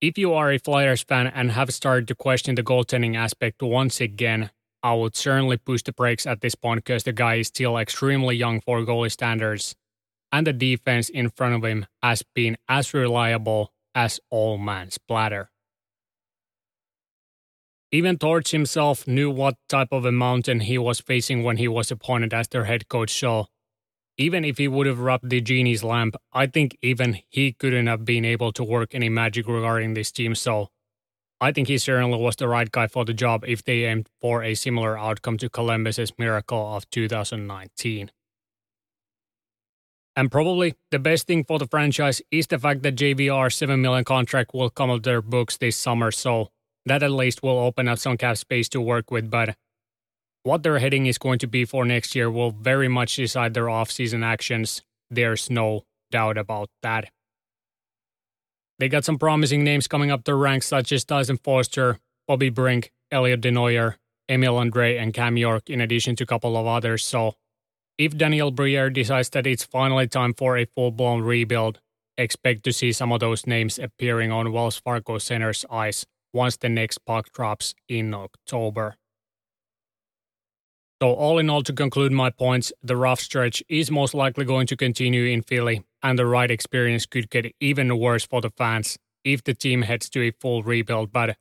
[0.00, 4.00] if you are a Flyers fan and have started to question the goaltending aspect once
[4.00, 4.50] again,
[4.82, 8.36] I would certainly push the brakes at this point because the guy is still extremely
[8.36, 9.76] young for goalie standards,
[10.32, 15.50] and the defense in front of him has been as reliable as all man's bladder.
[17.92, 21.90] Even Torch himself knew what type of a mountain he was facing when he was
[21.90, 23.48] appointed as their head coach, so
[24.16, 28.04] even if he would have rubbed the genie's lamp, I think even he couldn't have
[28.04, 30.68] been able to work any magic regarding this team, so
[31.40, 34.42] I think he certainly was the right guy for the job if they aimed for
[34.42, 38.10] a similar outcome to Columbus's miracle of 2019.
[40.16, 44.04] And probably the best thing for the franchise is the fact that JVR's 7 million
[44.04, 46.50] contract will come off their books this summer, so
[46.84, 49.30] that at least will open up some cap space to work with.
[49.30, 49.56] But
[50.42, 53.66] what their heading is going to be for next year will very much decide their
[53.66, 54.82] offseason actions.
[55.10, 57.10] There's no doubt about that.
[58.80, 62.92] They got some promising names coming up their ranks, such as Tyson Foerster, Bobby Brink,
[63.12, 67.04] Elliot Desnoyers, Emil Andrae, and Cam York, in addition to a couple of others.
[67.04, 67.34] So,
[67.98, 71.80] if Daniel Briere decides that it's finally time for a full blown rebuild,
[72.16, 76.70] expect to see some of those names appearing on Wells Fargo Center's ice once the
[76.70, 78.96] next puck drops in October.
[81.02, 84.66] So, all in all, to conclude my points, the rough stretch is most likely going
[84.66, 88.98] to continue in Philly, and the ride experience could get even worse for the fans
[89.24, 91.10] if the team heads to a full rebuild.
[91.10, 91.38] But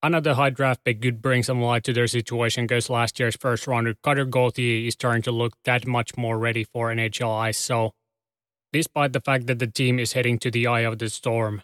[0.00, 3.66] another high draft pick could bring some light to their situation because last year's first
[3.66, 7.58] rounder, Cutter Gauthier, is starting to look that much more ready for NHL ice.
[7.58, 7.94] So,
[8.72, 11.62] despite the fact that the team is heading to the eye of the storm,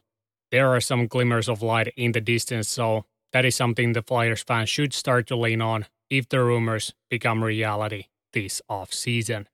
[0.50, 2.68] there are some glimmers of light in the distance.
[2.68, 6.92] So, that is something the Flyers fans should start to lean on if the rumors
[7.08, 9.48] become reality this off season.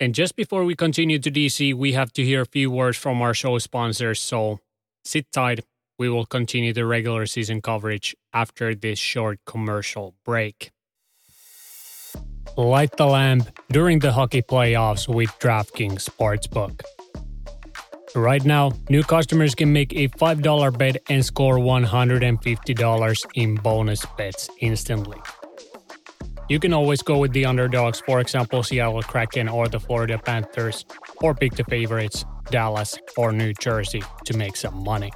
[0.00, 3.20] And just before we continue to DC, we have to hear a few words from
[3.20, 4.60] our show sponsors, so
[5.04, 5.64] sit tight.
[5.98, 10.70] We will continue the regular season coverage after this short commercial break.
[12.56, 16.82] Light the lamp during the hockey playoffs with DraftKings Sportsbook.
[18.14, 24.48] Right now, new customers can make a $5 bet and score $150 in bonus bets
[24.60, 25.18] instantly.
[26.48, 30.86] You can always go with the underdogs, for example, Seattle Kraken or the Florida Panthers,
[31.20, 35.12] or pick the favorites, Dallas or New Jersey, to make some money.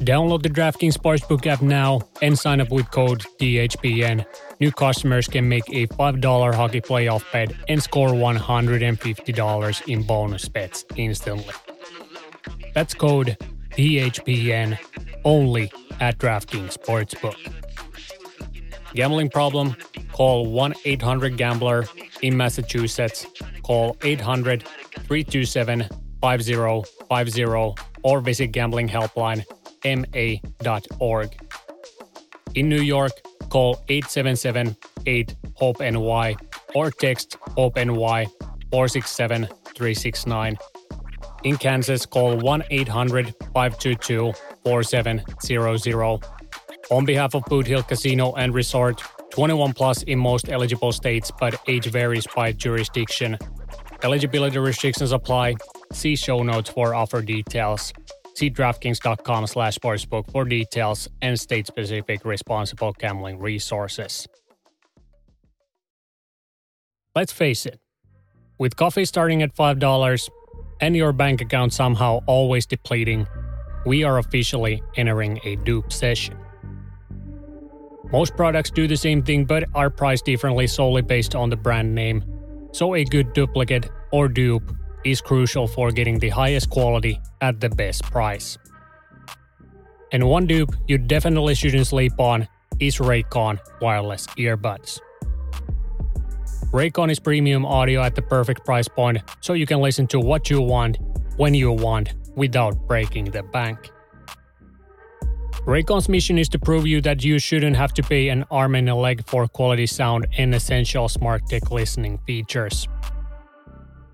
[0.00, 4.24] Download the DraftKings Sportsbook app now and sign up with code THPN.
[4.58, 10.84] New customers can make a $5 hockey playoff bet and score $150 in bonus bets
[10.96, 11.54] instantly.
[12.74, 13.36] That's code
[13.70, 14.78] THPN
[15.24, 17.36] only at DraftKings Sportsbook.
[18.94, 19.76] Gambling problem?
[20.12, 21.86] Call 1 800 Gambler
[22.22, 23.26] in Massachusetts.
[23.62, 24.62] Call 800
[25.06, 25.88] 327
[26.20, 27.44] 5050
[28.02, 29.44] or visit gamblinghelpline
[29.84, 31.30] ma.org.
[32.54, 33.12] In New York,
[33.50, 36.36] call 877 8 HOPE NY
[36.74, 38.26] or text HOPE NY
[38.70, 40.56] 467 369
[41.44, 44.32] in Kansas, call 1 800 522
[44.64, 46.24] 4700.
[46.90, 51.60] On behalf of Boot Hill Casino and Resort, 21 plus in most eligible states, but
[51.66, 53.38] age varies by jurisdiction.
[54.02, 55.54] Eligibility restrictions apply.
[55.92, 57.92] See show notes for offer details.
[58.34, 64.26] See DraftKings.com slash sportsbook for details and state-specific responsible gambling resources.
[67.14, 67.78] Let's face it,
[68.58, 70.28] with coffee starting at $5,
[70.84, 73.26] and your bank account somehow always depleting,
[73.86, 76.36] we are officially entering a dupe session.
[78.12, 81.94] Most products do the same thing but are priced differently solely based on the brand
[81.94, 82.22] name,
[82.72, 87.70] so a good duplicate or dupe is crucial for getting the highest quality at the
[87.70, 88.58] best price.
[90.12, 92.46] And one dupe you definitely shouldn't sleep on
[92.78, 95.00] is Raycon wireless earbuds.
[96.74, 100.50] Raycon is premium audio at the perfect price point, so you can listen to what
[100.50, 100.98] you want,
[101.36, 103.92] when you want, without breaking the bank.
[105.68, 108.90] Raycon's mission is to prove you that you shouldn't have to pay an arm and
[108.90, 112.88] a leg for quality sound and essential smart tech listening features.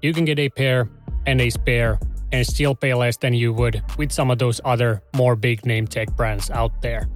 [0.02, 0.86] You can get a pair
[1.24, 1.98] and a spare
[2.30, 5.86] and still pay less than you would with some of those other more big name
[5.86, 7.08] tech brands out there.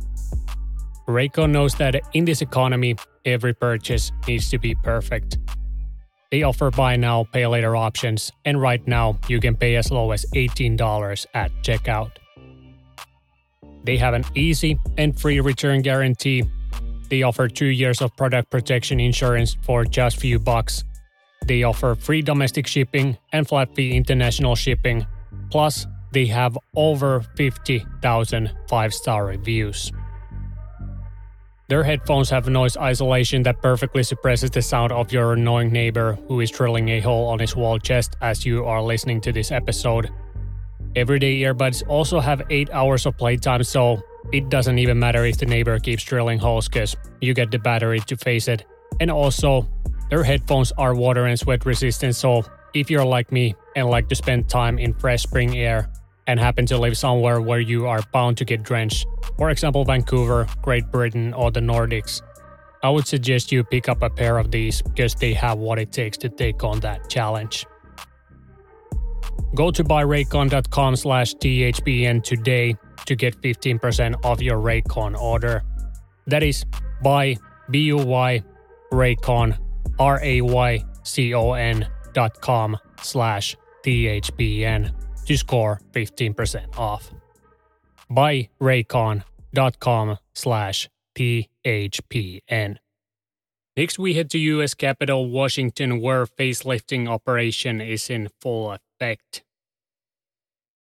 [1.07, 5.39] Raycon knows that in this economy, every purchase needs to be perfect.
[6.31, 10.11] They offer buy now, pay later options, and right now you can pay as low
[10.13, 12.11] as $18 at checkout.
[13.85, 16.45] They have an easy and free return guarantee.
[17.11, 20.85] They offer 2 years of product protection insurance for just a few bucks.
[21.47, 25.07] They offer free domestic shipping and flat fee international shipping.
[25.51, 29.93] Plus, they have over 50,000 5-star reviews.
[31.75, 36.39] Their headphones have noise isolation that perfectly suppresses the sound of your annoying neighbor who
[36.39, 40.09] is drilling a hole on his wall chest as you are listening to this episode.
[40.95, 44.01] Everyday earbuds also have 8 hours of playtime, so
[44.33, 47.99] it doesn't even matter if the neighbor keeps drilling holes because you get the battery
[48.07, 48.65] to face it.
[49.01, 49.67] And also,
[50.11, 54.15] their headphones are water and sweat resistant, so if you're like me and like to
[54.15, 55.91] spend time in fresh spring air,
[56.27, 59.07] and happen to live somewhere where you are bound to get drenched,
[59.37, 62.23] for example, Vancouver, Great Britain, or the Nordics,
[62.83, 65.91] I would suggest you pick up a pair of these because they have what it
[65.93, 67.67] takes to take on that challenge.
[69.55, 75.63] Go to buyraycon.com slash THPN today to get 15% off your Raycon order.
[76.27, 76.65] That is
[77.03, 77.37] buy,
[77.71, 78.43] B-U-Y,
[78.93, 79.59] Raycon,
[79.99, 84.93] R-A-Y-C-O-N dot com slash THPN
[85.25, 87.13] to score 15% off.
[88.11, 92.77] Buy raycon.com slash THPN.
[93.77, 94.75] Next, we head to U.S.
[94.75, 99.43] capital Washington, where facelifting operation is in full effect.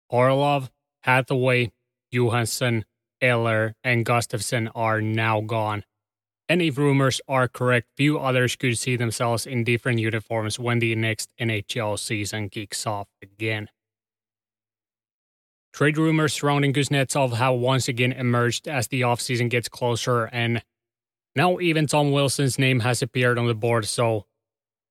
[0.09, 0.71] Orlov,
[1.03, 1.73] Hathaway,
[2.13, 2.85] Johansson,
[3.21, 5.85] Eller, and Gustafsson are now gone.
[6.49, 10.95] And if rumors are correct, few others could see themselves in different uniforms when the
[10.95, 13.69] next NHL season kicks off again.
[15.73, 20.63] Trade rumors surrounding Kuznetsov have once again emerged as the offseason gets closer, and
[21.37, 24.27] now even Tom Wilson's name has appeared on the board, so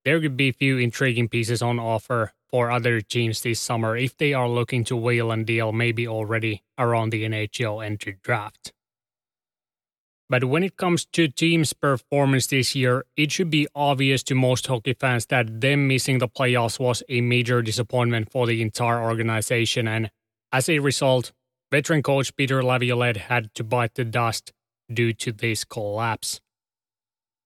[0.06, 4.16] there could be a few intriguing pieces on offer for other teams this summer if
[4.16, 8.72] they are looking to wheel and deal maybe already around the NHL entry draft.
[10.30, 14.68] But when it comes to teams' performance this year, it should be obvious to most
[14.68, 19.88] hockey fans that them missing the playoffs was a major disappointment for the entire organization,
[19.88, 20.12] and
[20.52, 21.32] as a result,
[21.72, 24.54] veteran coach Peter Laviolette had to bite the dust
[24.92, 26.40] due to this collapse.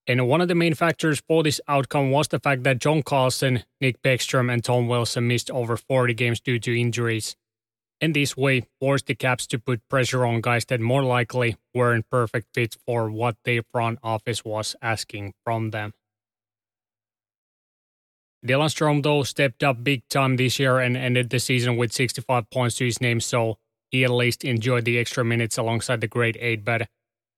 [0.08, 3.64] And one of the main factors for this outcome was the fact that John Carlson,
[3.80, 7.36] Nick Bäckström, and Tom Wilson missed over 40 games due to injuries,
[8.02, 12.10] in this way forced the Caps to put pressure on guys that more likely weren't
[12.10, 15.94] perfect fits for what their front office was asking from them.
[18.46, 22.50] Dylan Strome, though, stepped up big time this year and ended the season with 65
[22.50, 23.58] points to his name, so
[23.92, 26.66] he at least enjoyed the extra minutes alongside the great eight.
[26.66, 26.88] But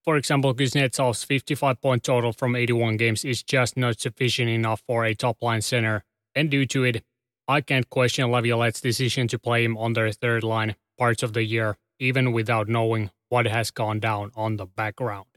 [0.03, 5.03] for example, Kuznetsov's 55 point total from 81 games is just not sufficient enough for
[5.03, 7.03] a top line center, and due to it,
[7.49, 11.43] I can't question Laviolette's decision to play him on their third line parts of the
[11.43, 15.32] year, even without knowing what has gone down on the background.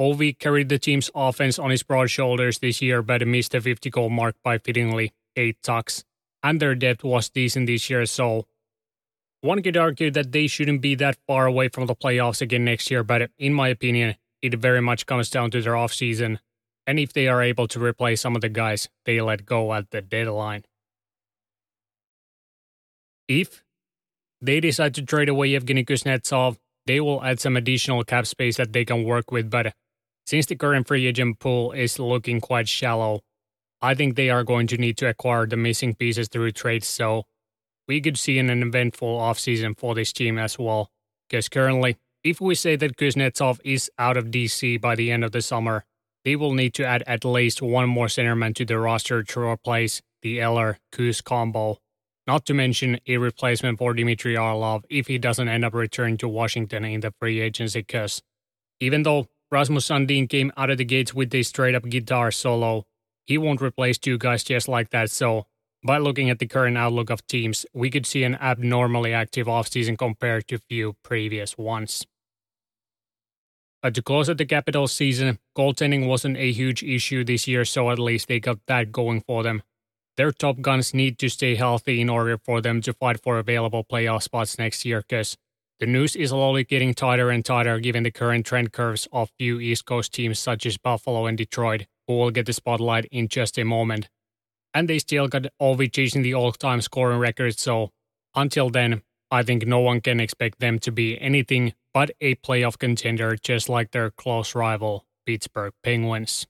[0.00, 3.90] Ovi carried the team's offense on his broad shoulders this year, but missed the 50
[3.90, 6.04] goal mark by fittingly 8 tucks,
[6.42, 8.46] and their depth was decent this year, so
[9.42, 12.90] one could argue that they shouldn't be that far away from the playoffs again next
[12.90, 16.38] year, but in my opinion, it very much comes down to their offseason
[16.86, 19.90] and if they are able to replace some of the guys they let go at
[19.90, 20.64] the deadline.
[23.28, 23.62] If
[24.40, 28.72] they decide to trade away Evgeny Kuznetsov, they will add some additional cap space that
[28.72, 29.72] they can work with, but
[30.26, 33.20] since the current free agent pool is looking quite shallow,
[33.82, 37.24] I think they are going to need to acquire the missing pieces through trades, so
[37.88, 40.90] we could see an eventful offseason for this team as well.
[41.28, 45.32] Because currently, if we say that Kuznetsov is out of DC by the end of
[45.32, 45.84] the summer,
[46.24, 50.02] they will need to add at least one more centerman to the roster to replace
[50.22, 51.78] the Eller Kuz combo,
[52.26, 56.28] not to mention a replacement for Dmitry Orlov if he doesn't end up returning to
[56.28, 57.80] Washington in the free agency.
[57.80, 58.22] Because
[58.80, 62.86] even though Rasmus Sandin came out of the gates with a straight up guitar solo,
[63.26, 65.10] he won't replace two guys just like that.
[65.10, 65.46] So,
[65.84, 69.96] by looking at the current outlook of teams, we could see an abnormally active offseason
[69.96, 72.06] compared to few previous ones.
[73.82, 77.90] But to close out the Capitals season, goaltending wasn't a huge issue this year, so
[77.90, 79.62] at least they got that going for them.
[80.16, 83.84] Their top guns need to stay healthy in order for them to fight for available
[83.84, 85.38] playoff spots next year, because
[85.80, 89.58] the news is slowly getting tighter and tighter given the current trend curves of few
[89.58, 93.58] East Coast teams such as Buffalo and Detroit, who will get the spotlight in just
[93.58, 94.10] a moment.
[94.74, 97.90] And they still got Ovi chasing the all time scoring record, so
[98.34, 102.78] until then, I think no one can expect them to be anything but a playoff
[102.78, 106.46] contender, just like their close rival, Pittsburgh Penguins.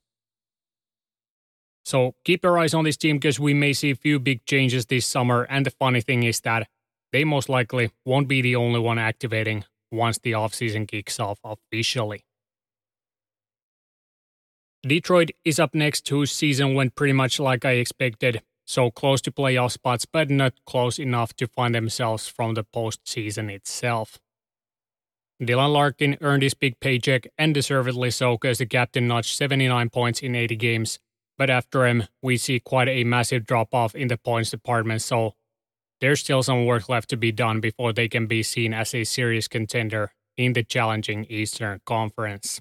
[1.85, 4.87] So keep your eyes on this team because we may see a few big changes
[4.87, 5.47] this summer.
[5.49, 6.69] And the funny thing is that
[7.13, 12.25] they most likely won't be the only one activating once the offseason kicks off officially.
[14.83, 19.31] Detroit is up next, whose season went pretty much like I expected, so close to
[19.31, 24.19] playoff spots, but not close enough to find themselves from the postseason itself.
[25.43, 30.21] Dylan Larkin earned his big paycheck and deservedly so because the captain notched 79 points
[30.21, 30.99] in 80 games.
[31.39, 35.35] But after him, we see quite a massive drop off in the points department, so
[36.01, 39.05] there's still some work left to be done before they can be seen as a
[39.05, 42.61] serious contender in the challenging Eastern Conference.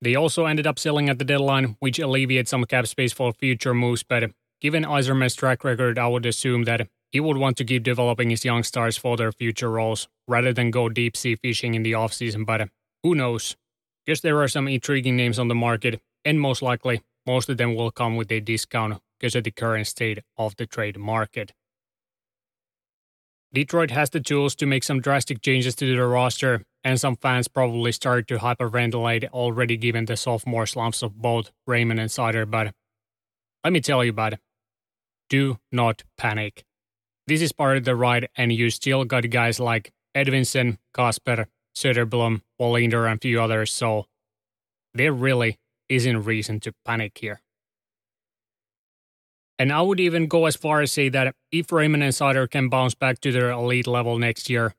[0.00, 3.74] They also ended up selling at the deadline, which alleviates some cap space for future
[3.74, 7.82] moves, but given Yzerman's track record, I would assume that he would want to keep
[7.82, 11.82] developing his young stars for their future roles rather than go deep sea fishing in
[11.82, 12.68] the offseason, but
[13.02, 13.56] who knows?
[14.06, 17.74] Guess there are some intriguing names on the market, and most likely, most of them
[17.74, 21.52] will come with a discount because of the current state of the trade market.
[23.52, 27.48] Detroit has the tools to make some drastic changes to the roster, and some fans
[27.48, 32.74] probably start to hyperventilate already given the sophomore slumps of both Raymond and Seider, but
[33.64, 34.40] let me tell you about it.
[35.30, 36.64] Do not panic.
[37.26, 42.42] This is part of the ride, and you still got guys like Edvinsson, Kasper, Söderblom,
[42.60, 44.06] Wallinder, and a few others, so
[44.94, 45.58] there really
[45.88, 47.40] isn't reason to panic here.
[49.58, 52.68] And I would even go as far as say that if Raymond and Seider can
[52.68, 54.74] bounce back to their elite level next year,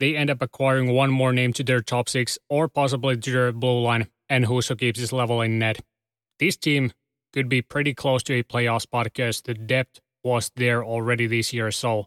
[0.00, 3.52] they end up acquiring one more name to their top six or possibly to their
[3.52, 5.80] blue line, and Husso keeps his level in net.
[6.40, 6.92] This team
[7.32, 11.52] could be pretty close to a playoff spot because the depth was there already this
[11.52, 11.70] year.
[11.70, 12.06] So,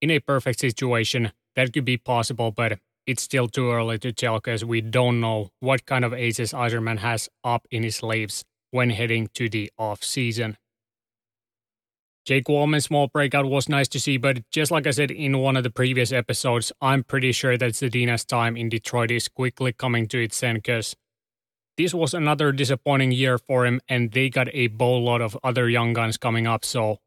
[0.00, 4.36] in a perfect situation, that could be possible, but it's still too early to tell
[4.36, 8.90] because we don't know what kind of aces Yzerman has up in his sleeves when
[8.90, 10.58] heading to the off season.
[12.26, 15.56] Jake Walman's small breakout was nice to see, but just like I said in one
[15.56, 20.08] of the previous episodes, I'm pretty sure that Zadina's time in Detroit is quickly coming
[20.08, 20.96] to its end because
[21.76, 25.92] this was another disappointing year for him, and they got a boatload of other young
[25.92, 26.64] guns coming up.
[26.64, 26.98] So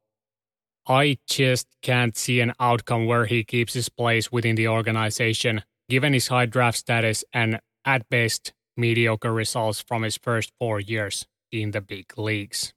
[0.88, 6.14] I just can't see an outcome where he keeps his place within the organization, given
[6.14, 11.72] his high draft status and, at best, mediocre results from his first four years in
[11.72, 12.74] the big leagues.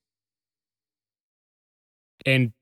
[2.25, 2.53] And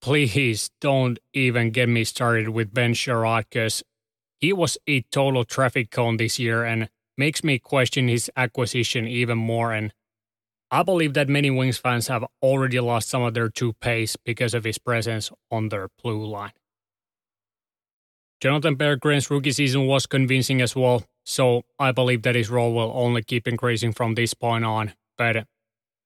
[0.00, 3.82] please don't even get me started with Ben Chiarot because
[4.40, 9.38] he was a total traffic cone this year and makes me question his acquisition even
[9.38, 9.72] more.
[9.72, 9.92] And
[10.70, 14.64] I believe that many Wings fans have already lost some of their toupees because of
[14.64, 16.52] his presence on their blue line.
[18.40, 22.92] Jonatan Berggren's rookie season was convincing as well, so I believe that his role will
[22.94, 24.92] only keep increasing from this point on.
[25.16, 25.46] But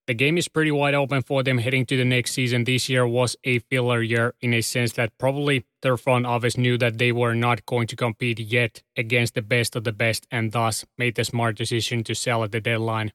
[0.06, 2.64] the game is pretty wide open for them heading to the next season.
[2.64, 6.76] This year was a filler year in a sense that probably their front office knew
[6.78, 10.52] that they were not going to compete yet against the best of the best and
[10.52, 13.12] thus made the smart decision to sell at the deadline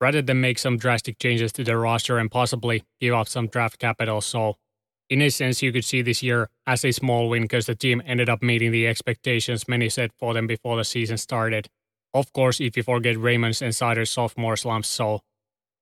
[0.00, 3.78] rather than make some drastic changes to their roster and possibly give up some draft
[3.78, 4.22] capital.
[4.22, 4.56] So,
[5.10, 8.00] in a sense, you could see this year as a small win because the team
[8.06, 11.68] ended up meeting the expectations many set for them before the season started.
[12.14, 15.20] Of course, if you forget Raymond's and Seider's sophomore slumps, so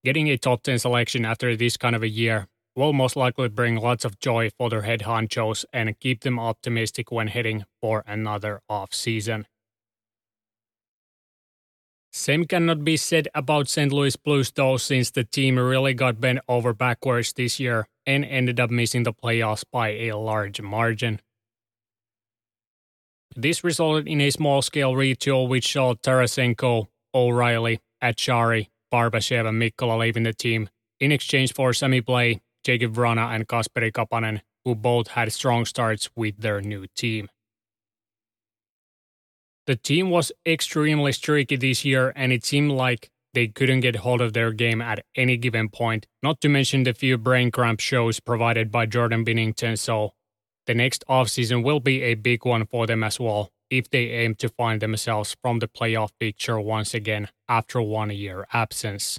[0.05, 2.47] Getting a top 10 selection after this kind of a year
[2.77, 7.11] will most likely bring lots of joy for their head honchos and keep them optimistic
[7.11, 9.47] when heading for another off season.
[12.13, 13.93] Same cannot be said about St.
[13.93, 18.61] Louis Blues though, since the team really got bent over backwards this year and ended
[18.61, 21.21] up missing the playoffs by a large margin.
[23.35, 29.99] This resulted in a small scale retool which saw Tarasenko, O'Reilly, Acciari, Barbashev and Mikkola
[29.99, 30.69] leaving the team.
[31.01, 36.11] In exchange for Sammy Blais, Jakub Vrana, and Kasperi Kapanen, who both had strong starts
[36.17, 37.29] with their new team.
[39.67, 44.21] The team was extremely streaky this year, and it seemed like they couldn't get hold
[44.21, 48.19] of their game at any given point, not to mention the few brain cramp shows
[48.19, 50.15] provided by Jordan Binnington, so
[50.67, 54.35] the next offseason will be a big one for them as well if they aim
[54.37, 59.19] to find themselves from the playoff picture once again after one year absence.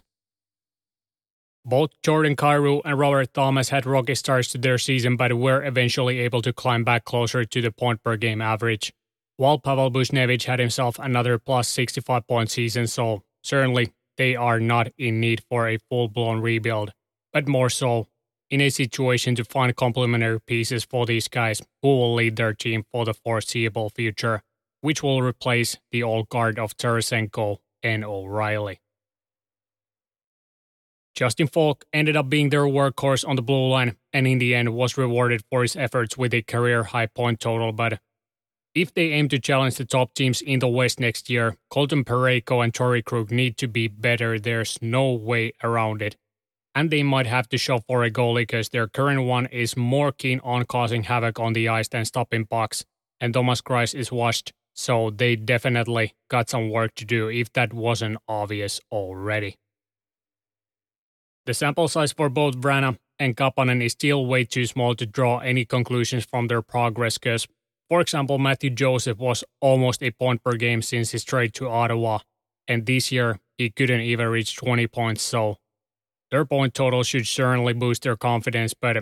[1.65, 6.19] Both Jordan Kyrou and Robert Thomas had rocky starts to their season, but were eventually
[6.19, 8.93] able to climb back closer to the point per game average.
[9.37, 14.89] While Pavel Buchnevich had himself another plus 65 point season, so certainly they are not
[14.97, 16.91] in need for a full blown rebuild,
[17.31, 18.07] but more so
[18.49, 22.83] in a situation to find complementary pieces for these guys who will lead their team
[22.91, 24.41] for the foreseeable future,
[24.81, 28.79] which will replace the old guard of Tarasenko and O'Reilly.
[31.15, 34.73] Justin Faulk ended up being their workhorse on the blue line and in the end
[34.73, 37.73] was rewarded for his efforts with a career high point total.
[37.73, 37.99] But
[38.73, 42.63] if they aim to challenge the top teams in the West next year, Colton Parayko
[42.63, 44.39] and Torey Krug need to be better.
[44.39, 46.15] There's no way around it
[46.79, 50.13] and they might have to shop for a goalie because their current one is more
[50.13, 52.85] keen on causing havoc on the ice than stopping pucks,
[53.19, 57.73] and Thomas Greiss is washed, so they definitely got some work to do if that
[57.73, 59.57] wasn't obvious already.
[61.45, 65.39] The sample size for both Vrana and Kapanen is still way too small to draw
[65.39, 67.45] any conclusions from their progress because,
[67.89, 72.19] for example, Matthew Joseph was almost a point per game since his trade to Ottawa,
[72.69, 75.57] and this year he couldn't even reach 20 points, so
[76.31, 78.97] their point total should certainly boost their confidence, but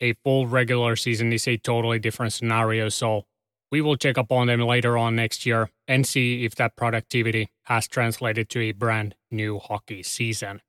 [0.00, 2.88] a full regular season is a totally different scenario.
[2.88, 3.24] So
[3.70, 7.50] we will check up on them later on next year and see if that productivity
[7.64, 10.60] has translated to a brand new hockey season.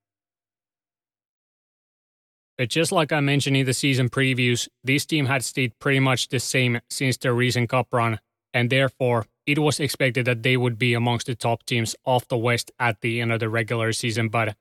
[2.58, 6.30] But just like I mentioned in the season previews, this team had stayed pretty much
[6.30, 8.20] the same since their recent cup run,
[8.54, 12.38] and therefore it was expected that they would be amongst the top teams of the
[12.38, 14.30] West at the end of the regular season.
[14.30, 14.56] But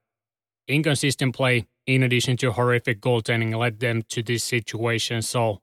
[0.67, 5.23] Inconsistent play, in addition to horrific goaltending, led them to this situation.
[5.23, 5.61] So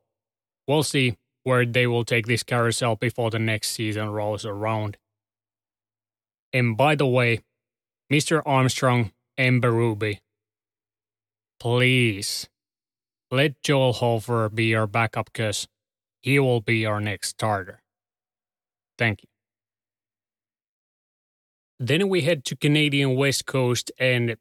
[0.67, 4.97] we'll see where they will take this carousel before the next season rolls around.
[6.53, 7.39] And by the way,
[8.11, 8.41] Mr.
[8.45, 10.19] Armstrong and Berube,
[11.59, 12.49] please
[13.31, 15.67] let Joel Hofer be our backup because
[16.21, 17.81] he will be our next starter.
[18.97, 19.29] Thank you.
[21.79, 24.35] Then we head to Canadian West Coast, and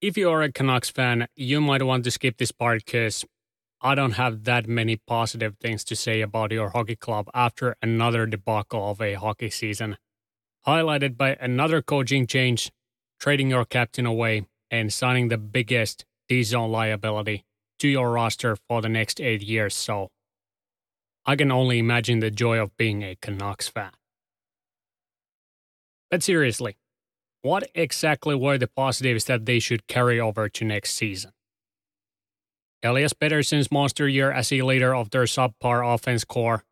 [0.00, 3.24] if you are a Canucks fan, you might want to skip this part because
[3.80, 8.26] I don't have that many positive things to say about your hockey club after another
[8.26, 9.96] debacle of a hockey season,
[10.66, 12.70] highlighted by another coaching change,
[13.20, 17.44] trading your captain away, and signing the biggest D zone liability
[17.78, 19.74] to your roster for the next eight years.
[19.74, 20.10] So
[21.24, 23.92] I can only imagine the joy of being a Canucks fan.
[26.10, 26.76] But seriously,
[27.42, 31.32] what exactly were the positives that they should carry over to next season?
[32.82, 36.64] Elias Pettersson's monster year as a leader of their subpar offense core,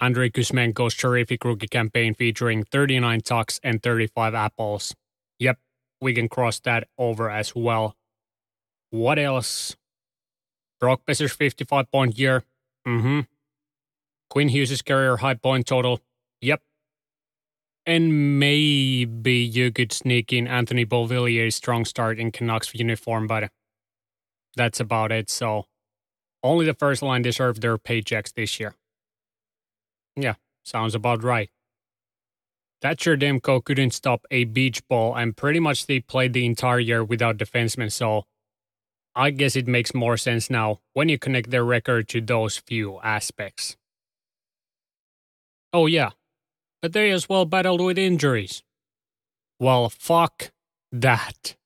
[0.00, 4.94] Andrei Kuzmenko's terrific rookie campaign featuring 39 tucks and 35 apples.
[5.38, 5.58] Yep,
[6.00, 7.96] we can cross that over as well.
[8.90, 9.76] What else?
[10.80, 12.42] Brock Boeser's 55 point year.
[12.86, 13.20] Mm hmm.
[14.28, 16.00] Quinn Hughes' career high point total.
[16.40, 16.60] Yep,
[17.86, 23.50] and maybe you could sneak in Anthony Beauvillier's strong start in Canucks uniform, but
[24.56, 25.30] that's about it.
[25.30, 25.66] So
[26.42, 28.74] only the first line deserve their paychecks this year.
[30.16, 31.50] Yeah, sounds about right.
[32.82, 37.04] Thatcher Demko couldn't stop a beach ball, and pretty much they played the entire year
[37.04, 38.24] without defensemen, so
[39.14, 42.98] I guess it makes more sense now when you connect their record to those few
[43.00, 43.76] aspects.
[45.72, 46.10] Oh, yeah,
[46.82, 48.62] but they as well battled with injuries.
[49.60, 50.50] Well, fuck
[50.90, 51.56] that.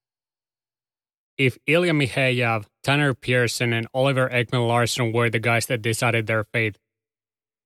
[1.39, 6.45] If Ilya Mikheyev, Tanner Pearson, and Oliver Ekman Larsson were the guys that decided their
[6.45, 6.79] fate,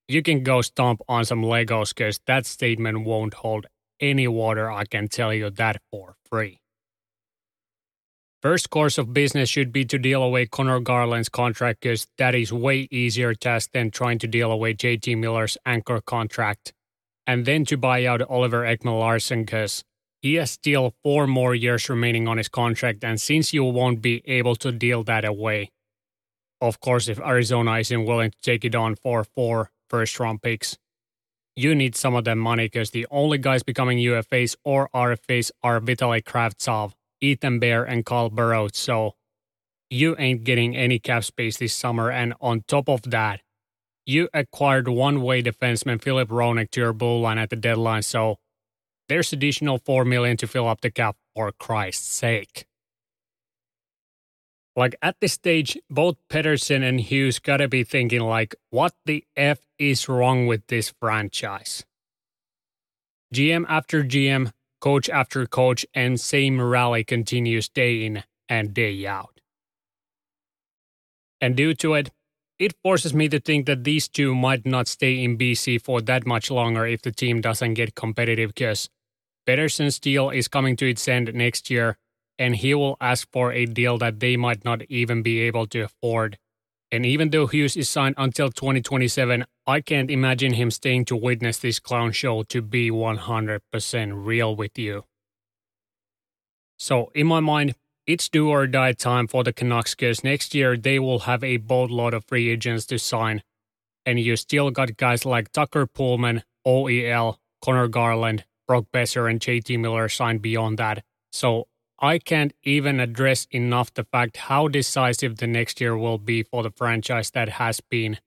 [0.08, 3.66] you can go stomp on some Legos because that statement won't hold
[4.00, 6.60] any water, I can tell you that for free.
[8.42, 12.52] First course of business should be to deal away Conor Garland's contract because that is
[12.52, 16.72] way easier task than trying to deal away JT Miller's anchor contract
[17.26, 19.84] and then to buy out Oliver Ekman Larsson because
[20.22, 23.04] he has still four more years remaining on his contract.
[23.04, 25.70] And since you won't be able to deal that away,
[26.60, 30.76] of course, if Arizona isn't willing to take it on for four first round picks,
[31.56, 35.80] you need some of that money because the only guys becoming UFAs or RFAs are
[35.80, 38.76] Vitaly Kravtsov, Ethan Bear, and Kyle Burroughs.
[38.76, 39.14] So
[39.88, 42.10] you ain't getting any cap space this summer.
[42.10, 43.40] And on top of that,
[44.10, 48.38] you acquired one-way defenseman Filip Hronek to your blue line at the deadline, so
[49.08, 52.66] there's additional four million to fill up the cap for Christ's sake.
[54.76, 59.58] Like at this stage, both Pettersson and Hughes gotta be thinking like, what the F
[59.78, 61.84] is wrong with this franchise?
[63.34, 69.40] GM after GM, coach after coach, and same rally continues day in and day out.
[71.40, 72.10] And due to it,
[72.60, 76.26] it forces me to think that these two might not stay in BC for that
[76.26, 78.90] much longer if the team doesn't get competitive because
[79.48, 81.96] Pettersson's deal is coming to its end next year
[82.38, 85.80] and he will ask for a deal that they might not even be able to
[85.80, 86.38] afford.
[86.92, 91.58] And even though Hughes is signed until 2027, I can't imagine him staying to witness
[91.58, 95.04] this clown show to be 100% real with you.
[96.78, 97.74] So, in my mind,
[98.06, 101.58] it's do or die time for the Canucks because next year they will have a
[101.58, 103.42] boatload of free agents to sign.
[104.06, 109.78] And you still got guys like Tucker Poolman, OEL, Conor Garland, Brock Boeser, and JT
[109.78, 111.04] Miller signed beyond that.
[111.32, 116.42] So I can't even address enough the fact how decisive the next year will be
[116.42, 118.18] for the franchise that has been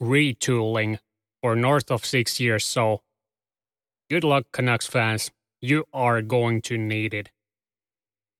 [0.00, 0.98] retooling
[1.40, 2.64] for north of six years.
[2.66, 3.00] So
[4.10, 5.30] good luck, Canucks fans.
[5.60, 7.30] You are going to need it.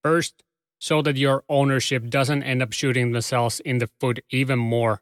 [0.05, 0.43] First,
[0.79, 5.01] so that your ownership doesn't end up shooting themselves in the foot even more.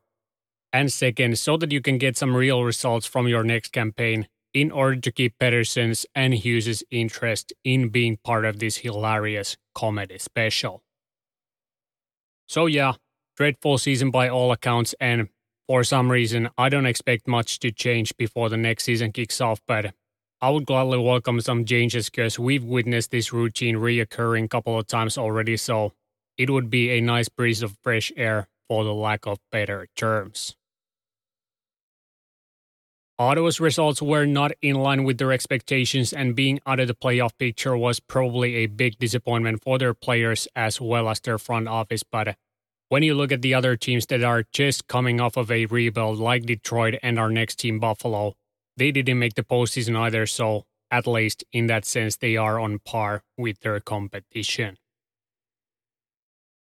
[0.73, 4.71] And second, so that you can get some real results from your next campaign in
[4.71, 10.83] order to keep Pettersson's and Hughes' interest in being part of this hilarious comedy special.
[12.49, 12.95] So, yeah,
[13.37, 15.29] dreadful season by all accounts, and
[15.69, 19.61] for some reason, I don't expect much to change before the next season kicks off,
[19.67, 19.93] but
[20.43, 24.87] I would gladly welcome some changes because we've witnessed this routine reoccurring a couple of
[24.87, 25.93] times already, so
[26.37, 30.55] it would be a nice breeze of fresh air for the lack of better terms.
[33.19, 37.31] Ottawa's results were not in line with their expectations, and being out of the playoff
[37.39, 42.03] picture was probably a big disappointment for their players as well as their front office.
[42.03, 42.37] But
[42.91, 46.19] when you look at the other teams that are just coming off of a rebuild,
[46.19, 48.35] like Detroit and our next team, Buffalo,
[48.77, 52.79] they didn't make the postseason either, so at least in that sense, they are on
[52.79, 54.77] par with their competition.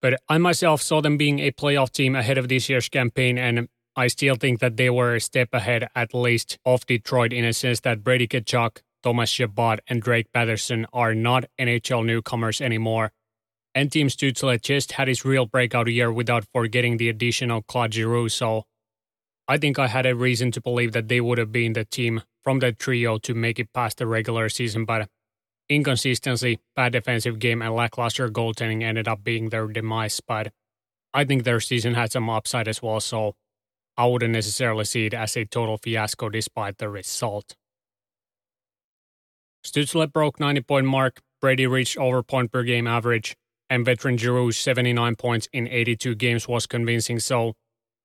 [0.00, 3.68] But I myself saw them being a playoff team ahead of this year's campaign, and
[3.94, 7.52] I still think that they were a step ahead at least of Detroit in a
[7.52, 13.12] sense that Brady Tkachuk, Thomas Chabot, and Drake Batherson are not NHL newcomers anymore.
[13.74, 18.28] And Tim Stützle just had his real breakout year without forgetting the additional Claude Giroux,
[18.28, 18.64] so
[19.48, 22.22] I think I had a reason to believe that they would have been the team
[22.42, 25.08] from that trio to make it past the regular season, but
[25.68, 30.20] inconsistency, bad defensive game, and lackluster goaltending ended up being their demise.
[30.20, 30.52] But
[31.14, 33.34] I think their season had some upside as well, so
[33.96, 37.56] I wouldn't necessarily see it as a total fiasco despite the result.
[39.64, 43.36] Stützle broke 90 point mark, Brady reached over point per game average,
[43.68, 47.54] and veteran Giroux's 79 points in 82 games was convincing, so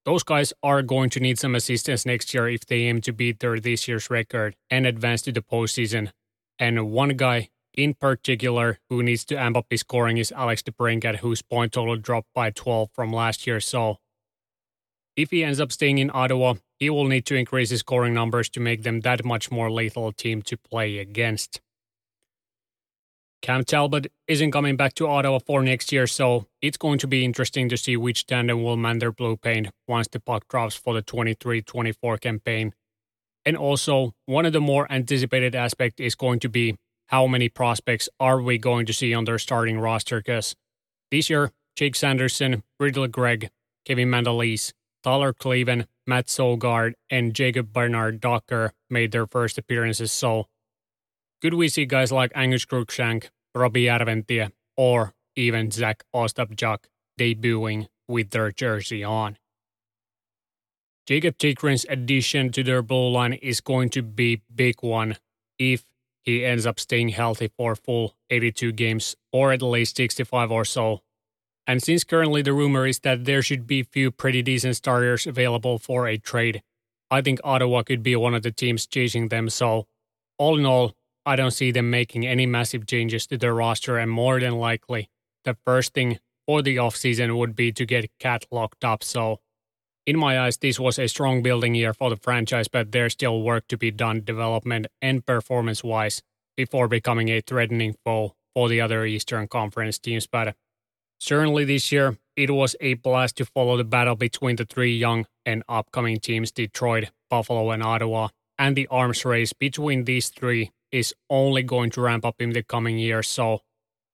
[0.07, 3.41] those guys are going to need some assistance next year if they aim to beat
[3.41, 6.11] their this year's record and advance to the postseason.
[6.57, 11.17] And one guy in particular who needs to amp up his scoring is Alex DeBrincat,
[11.17, 13.59] whose point total dropped by 12 from last year.
[13.59, 13.97] So
[15.17, 18.47] if he ends up staying in Ottawa, he will need to increase his scoring numbers
[18.51, 21.59] to make them that much more lethal team to play against.
[23.41, 27.23] Cam Talbot isn't coming back to Ottawa for next year, so it's going to be
[27.23, 30.93] interesting to see which tandem will man their blue paint once the puck drops for
[30.93, 32.73] the 23 24 campaign.
[33.45, 36.75] And also, one of the more anticipated aspects is going to be
[37.07, 40.17] how many prospects are we going to see on their starting roster?
[40.19, 40.55] Because
[41.11, 43.49] this year, Jake Sanderson, Ridley Greig,
[43.85, 44.73] Kevin Mandolese,
[45.03, 50.47] Tyler Kleven, Mads Søgaard, and Jacob Bernard Docker made their first appearances, so
[51.41, 56.85] could we see guys like Angus Crookshank, Roby Järventie, or even Zach Ostapchuk
[57.19, 59.37] debuting with their jersey on?
[61.07, 65.15] Jakob Chychrun's addition to their blue line is going to be big one
[65.57, 65.85] if
[66.23, 71.01] he ends up staying healthy for full 82 games or at least 65 or so.
[71.65, 75.77] And since currently the rumor is that there should be few pretty decent starters available
[75.77, 76.61] for a trade,
[77.09, 79.49] I think Ottawa could be one of the teams chasing them.
[79.49, 79.87] So,
[80.37, 80.96] all in all,
[81.27, 85.09] I don't see them making any massive changes to their roster, and more than likely,
[85.43, 89.03] the first thing for the offseason would be to get Cat locked up.
[89.03, 89.41] So,
[90.05, 93.41] in my eyes, this was a strong building year for the franchise, but there's still
[93.41, 96.23] work to be done development and performance wise
[96.55, 100.27] before becoming a threatening foe for the other Eastern Conference teams.
[100.27, 100.55] But
[101.19, 105.25] certainly this year, it was a blast to follow the battle between the three young
[105.45, 111.13] and upcoming teams Detroit, Buffalo, and Ottawa, and the arms race between these three is
[111.29, 113.27] only going to ramp up in the coming years.
[113.27, 113.61] So,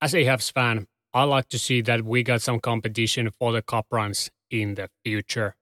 [0.01, 3.61] as a Habs fan, I like to see that we got some competition for the
[3.61, 5.55] cup runs in the future.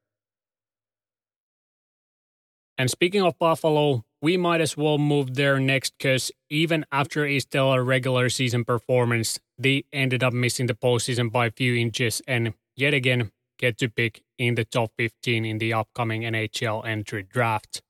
[2.77, 7.39] And speaking of Buffalo, we might as well move there next because even after a
[7.39, 12.53] stellar regular season performance, they ended up missing the postseason by a few inches and
[12.75, 17.81] yet again get to pick in the top 15 in the upcoming NHL entry draft.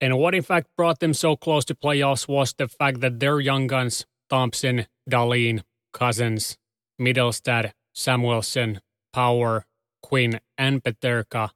[0.00, 3.40] And what in fact brought them so close to playoffs was the fact that their
[3.40, 6.56] young guns, Thompson, Dahlin, Cozens,
[7.00, 8.80] Mittelstadt, Samuelsson,
[9.12, 9.66] Power,
[10.02, 11.50] Quinn, and Peterka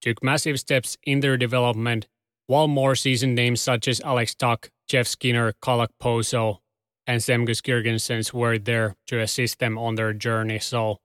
[0.00, 2.08] took massive steps in their development,
[2.46, 6.58] while more seasoned names such as Alex Tuch, Jeff Skinner, Kyle Okposo,
[7.06, 10.58] and Zemgus Girgensons were there to assist them on their journey.
[10.58, 10.98] So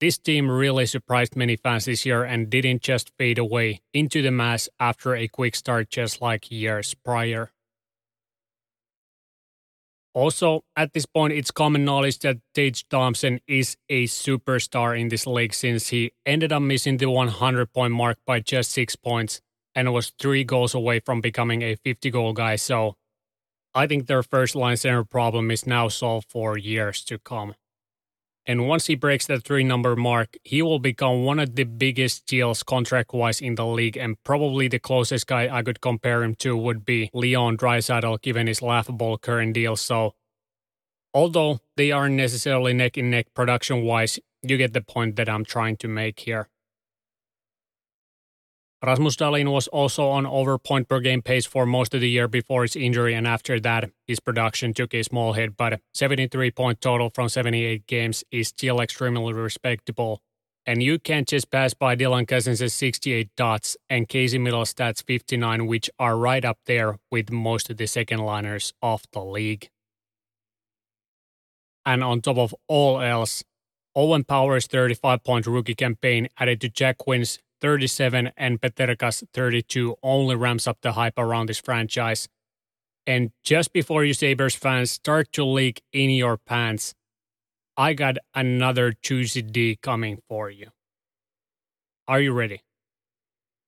[0.00, 4.30] this team really surprised many fans this year and didn't just fade away into the
[4.30, 7.50] mass after a quick start just like years prior.
[10.12, 15.26] Also, at this point, it's common knowledge that Tage Thompson is a superstar in this
[15.26, 19.40] league since he ended up missing the 100 point mark by just six points
[19.74, 22.56] and was three goals away from becoming a 50 goal guy.
[22.56, 22.96] So
[23.72, 27.54] I think their first line center problem is now solved for years to come.
[28.46, 32.26] And once he breaks that three number mark, he will become one of the biggest
[32.26, 33.96] deals contract wise in the league.
[33.96, 38.46] And probably the closest guy I could compare him to would be Leon Draisaitl, given
[38.46, 39.76] his laughable current deal.
[39.76, 40.14] So,
[41.12, 45.44] although they aren't necessarily neck and neck production wise, you get the point that I'm
[45.44, 46.48] trying to make here.
[48.82, 52.28] Rasmus Dahlin was also on over point per game pace for most of the year
[52.28, 55.56] before his injury, and after that, his production took a small hit.
[55.56, 60.22] But 73 point total from 78 games is still extremely respectable.
[60.64, 65.90] And you can't just pass by Dylan Cozens' 68 dots and Casey Mittelstadt's 59, which
[65.98, 69.68] are right up there with most of the second liners of the league.
[71.84, 73.42] And on top of all else,
[73.94, 80.36] Owen Power's 35 point rookie campaign added to Jack Quinn's 37 and Peterka's 32 only
[80.36, 82.28] ramps up the hype around this franchise.
[83.06, 86.94] And just before you Sabres fans start to leak in your pants,
[87.76, 90.68] I got another juicy D coming for you.
[92.06, 92.62] Are you ready?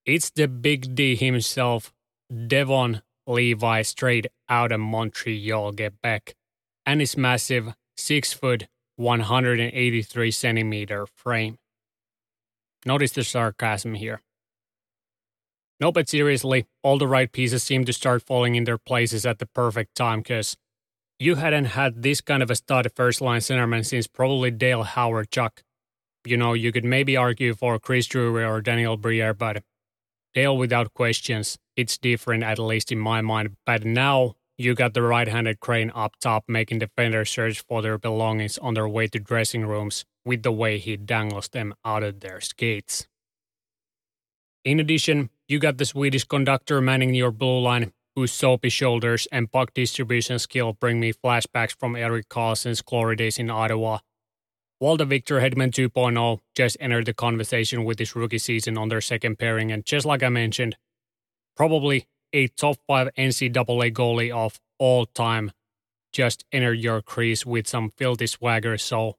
[0.05, 1.93] It's the big D himself,
[2.47, 6.35] Devon Levi, straight out of Montreal, Quebec,
[6.85, 8.67] and his massive 6 foot
[8.97, 11.59] 183 centimeter frame.
[12.85, 14.23] Notice the sarcasm here.
[15.81, 19.39] No, but seriously, all the right pieces seem to start falling in their places at
[19.39, 20.57] the perfect time because
[21.19, 25.63] you hadn't had this kind of a stud first line centerman since probably Dale Hawerchuk.
[26.25, 29.65] You know, you could maybe argue for Chris Drury or Daniel Briere, but
[30.35, 31.59] Dale without questions.
[31.77, 33.57] It's different, at least in my mind.
[33.67, 37.99] But now you got the right handed crane up top, making defenders search for their
[37.99, 42.21] belongings on their way to dressing rooms with the way he dangles them out of
[42.21, 43.07] their skates.
[44.65, 49.51] In addition, you got the Swedish conductor manning your blue line, whose soapy shoulders and
[49.51, 53.99] puck distribution skill bring me flashbacks from Erik Karlsson's glory days in Ottawa.
[54.79, 59.01] While the Victor Hedman 2.0 just entered the conversation with his rookie season on their
[59.01, 60.77] second pairing, and just like I mentioned,
[61.57, 65.53] probably a top five NCAA goalie of all time
[66.13, 68.77] just entered your crease with some filthy swagger.
[68.79, 69.17] So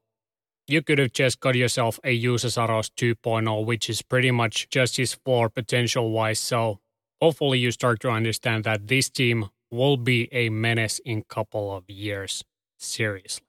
[0.67, 4.97] you could have just got yourself a Juuse Saros 2.0, which is pretty much just
[4.97, 6.39] his floor potential wise.
[6.39, 6.79] So
[7.21, 11.89] hopefully you start to understand that this team will be a menace in couple of
[11.89, 12.43] years.
[12.77, 13.45] Seriously.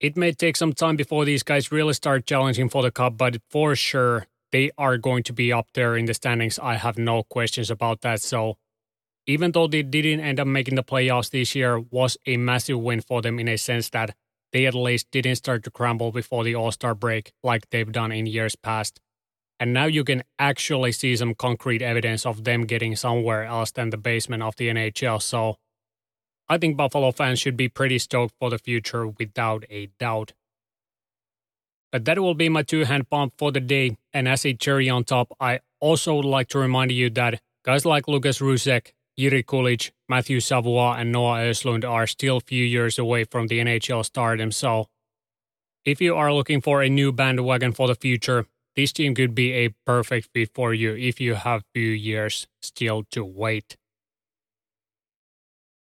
[0.00, 3.36] It may take some time before these guys really start challenging for the cup, but
[3.48, 6.58] for sure they are going to be up there in the standings.
[6.58, 8.20] I have no questions about that.
[8.20, 8.56] So
[9.26, 13.00] even though they didn't end up making the playoffs this year, was a massive win
[13.00, 14.14] for them in a sense that
[14.52, 18.12] they at least didn't start to crumble before the All Star break like they've done
[18.12, 19.00] in years past.
[19.58, 23.90] And now you can actually see some concrete evidence of them getting somewhere else than
[23.90, 25.22] the basement of the NHL.
[25.22, 25.56] So
[26.48, 30.32] I think Buffalo fans should be pretty stoked for the future without a doubt.
[31.92, 33.98] But that will be my two hand pump for the day.
[34.12, 37.84] And as a cherry on top, I also would like to remind you that guys
[37.84, 43.24] like Lukas Rousek, Jiri Kulich, Matthew Savoie, and Noah Östlund are still few years away
[43.24, 44.50] from the NHL stardom.
[44.50, 44.88] So
[45.84, 49.52] if you are looking for a new bandwagon for the future, this team could be
[49.52, 53.76] a perfect fit for you if you have few years still to wait.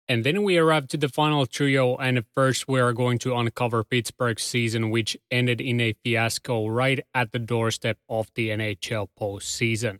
[0.08, 3.84] And then we arrive to the final trio, and first we are going to uncover
[3.84, 9.98] Pittsburgh's season, which ended in a fiasco right at the doorstep of the NHL postseason.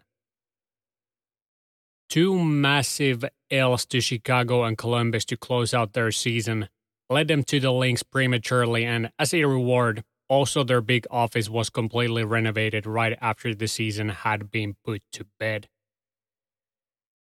[2.09, 6.71] Two massive L's to Chicago and Columbus to close out their season
[7.11, 11.71] led them to the links prematurely, and as a reward, also their big office was
[11.71, 15.69] completely renovated right after the season had been put to bed.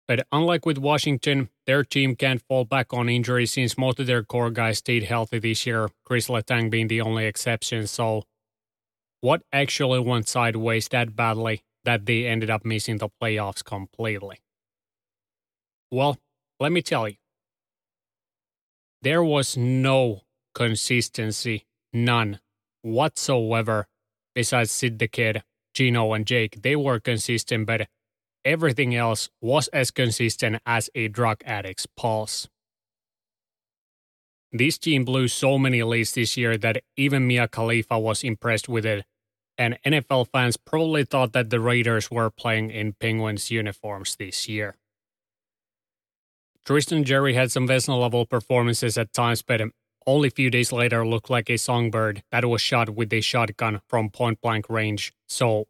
[0.07, 4.23] But unlike with Washington, their team can't fall back on injuries since most of their
[4.23, 7.87] core guys stayed healthy this year, Chris Letang being the only exception.
[7.87, 8.23] So,
[9.19, 14.39] what actually went sideways that badly that they ended up missing the playoffs completely?
[15.91, 16.17] Well,
[16.59, 17.15] let me tell you.
[19.01, 20.21] There was no
[20.55, 22.39] consistency, none
[22.81, 23.87] whatsoever,
[24.33, 25.43] besides Sid the Kid,
[25.73, 26.61] Gino, and Jake.
[26.61, 27.87] They were consistent, but
[28.47, 32.47] everything else was as consistent as a drug addict's pulse.
[34.53, 38.85] This team blew so many leads this year that even Mia Khalifa was impressed with
[38.85, 39.05] it,
[39.57, 44.75] and NFL fans probably thought that the Raiders were playing in Penguins uniforms this year.
[46.65, 49.61] Tristan Jarry had some Vezina level performances at times, but
[50.05, 53.81] only a few days later looked like a songbird that was shot with a shotgun
[53.87, 55.13] from point blank range.
[55.27, 55.67] So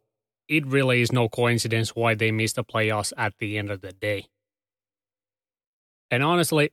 [0.48, 3.92] it really is no coincidence why they missed the playoffs at the end of the
[3.92, 4.26] day.
[6.10, 6.70] And honestly,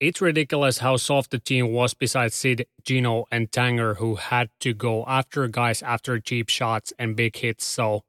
[0.00, 4.74] it's ridiculous how soft the team was besides Sid, Gino, and Tanger, who had to
[4.74, 7.64] go after guys after cheap shots and big hits.
[7.64, 8.02] So,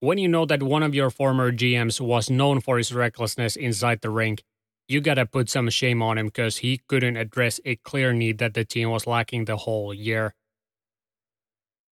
[0.00, 4.00] when you know that one of your former GMs was known for his recklessness inside
[4.00, 4.42] the rink,
[4.88, 8.54] you gotta put some shame on him because he couldn't address a clear need that
[8.54, 10.34] the team was lacking the whole year.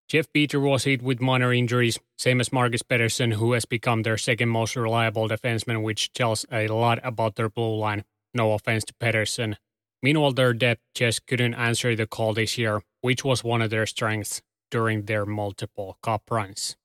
[0.08, 4.18] Jeff Petry was hit with minor injuries, same as Marcus Pettersson, who has become their
[4.18, 8.06] second most reliable defenseman, which tells a lot about their blue line.
[8.34, 9.58] No offense to Pettersson.
[10.02, 13.86] Meanwhile, their depth just couldn't answer the call this year, which was one of their
[13.86, 14.42] strengths
[14.72, 16.78] during their multiple cup runs.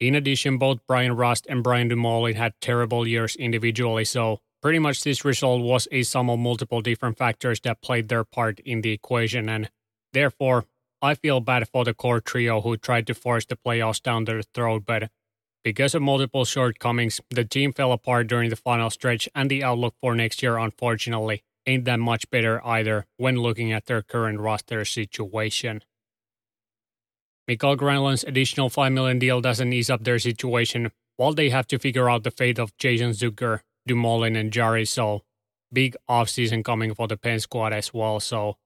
[0.00, 5.02] In addition, both Bryan Rust and Brian Dumoulin had terrible years individually, so pretty much
[5.02, 8.92] this result was a sum of multiple different factors that played their part in the
[8.92, 9.70] equation, and
[10.12, 10.64] therefore
[11.02, 14.42] I feel bad for the core trio who tried to force the playoffs down their
[14.42, 15.10] throat, but
[15.62, 19.94] because of multiple shortcomings, the team fell apart during the final stretch, and the outlook
[20.00, 24.84] for next year, unfortunately, ain't that much better either when looking at their current roster
[24.84, 25.82] situation.
[27.48, 31.78] Mikael Granlund's additional 5 million deal doesn't ease up their situation, while they have to
[31.78, 34.84] figure out the fate of Jason Zucker, Dumoulin, and Jarry.
[34.84, 35.22] So,
[35.72, 38.20] big offseason coming for the Penn squad as well.
[38.20, 38.56] So,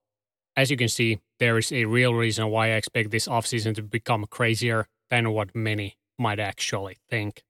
[0.56, 3.82] as you can see, there is a real reason why I expect this offseason to
[3.82, 7.42] become crazier than what many might actually think.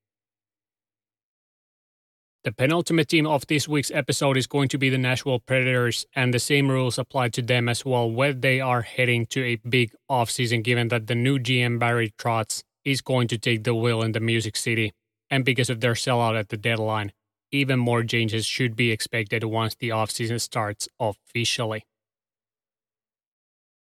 [2.43, 6.32] The penultimate team of this week's episode is going to be the Nashville Predators, and
[6.32, 9.93] the same rules apply to them as well, where they are heading to a big
[10.11, 14.12] offseason, given that the new GM Barry Trotz is going to take the wheel in
[14.12, 14.95] the Music City,
[15.28, 17.12] and because of their sellout at the deadline,
[17.53, 21.84] even more changes should be expected once the offseason starts officially.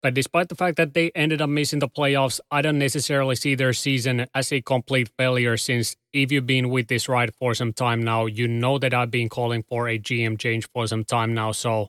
[0.03, 3.55] But despite the fact that they ended up missing the playoffs, I don't necessarily see
[3.55, 7.71] their season as a complete failure since if you've been with this ride for some
[7.71, 11.33] time now, you know that I've been calling for a GM change for some time
[11.33, 11.53] now.
[11.53, 11.87] So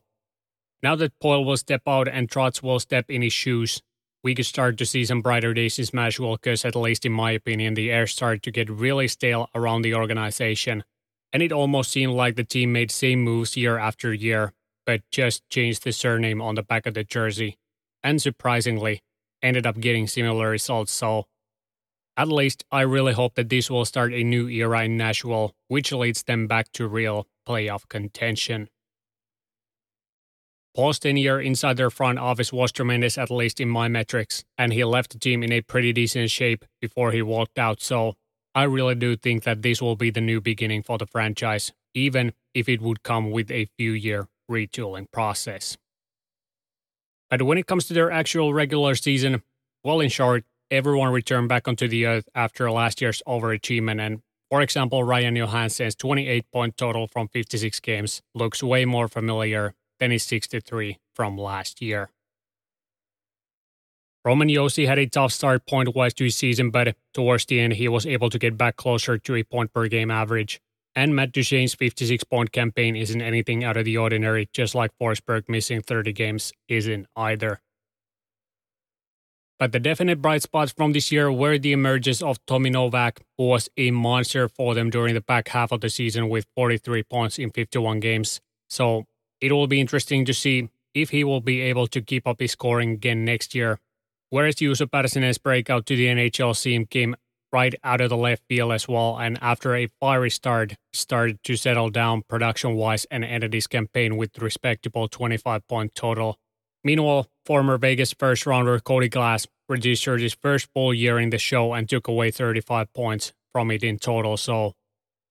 [0.81, 3.83] now that Poile will step out and Trotz will step in his shoes,
[4.23, 7.33] we could start to see some brighter days in Smashville because at least in my
[7.33, 10.85] opinion, the air started to get really stale around the organization.
[11.33, 14.53] And it almost seemed like the team made same moves year after year,
[14.87, 17.59] but just changed the surname on the back of the jersey
[18.05, 19.02] and surprisingly,
[19.42, 20.92] ended up getting similar results.
[20.92, 21.24] So,
[22.16, 25.90] at least I really hope that this will start a new era in Nashville, which
[25.90, 28.68] leads them back to real playoff contention.
[30.76, 34.84] Poile's tenure inside their front office was tremendous, at least in my metrics, and he
[34.84, 37.80] left the team in a pretty decent shape before he walked out.
[37.80, 38.14] So,
[38.55, 42.32] I really do think that this will be the new beginning for the franchise, even
[42.55, 45.76] if it would come with a few year retooling process.
[47.37, 49.43] But when it comes to their actual regular season,
[49.82, 54.01] well, in short, everyone returned back onto the earth after last year's overachievement.
[54.01, 59.74] And for example, Ryan Johansen's 28 point total from 56 games looks way more familiar
[59.99, 62.11] than his 63 from last year.
[64.24, 67.72] Roman Josi had a tough start point wise to his season, but towards the end,
[67.72, 70.61] he was able to get back closer to a point per game average.
[70.97, 75.49] And Matt Duchene's 56 point campaign isn't anything out of the ordinary, just like Forsberg
[75.49, 77.61] missing 30 games isn't either.
[79.59, 83.47] But the definite bright spots from this year were the emergence of Tommy Novak, who
[83.47, 87.38] was a monster for them during the back half of the season with 43 points
[87.38, 88.40] in 51 games.
[88.68, 89.05] So
[89.40, 92.53] it will be interesting to see if he will be able to keep up his
[92.53, 93.78] scoring again next year.
[94.30, 97.14] Whereas Juuso Pärssinen's breakout to the NHL scene came
[97.55, 99.16] right out of the left field as well.
[99.16, 104.16] And after a fiery start, started to settle down production wise and ended his campaign
[104.16, 106.36] with respectable 25 point total.
[106.82, 111.72] Meanwhile, former Vegas first rounder Cody Glass registered his first full year in the show
[111.72, 114.36] and took away 35 points from it in total.
[114.36, 114.72] So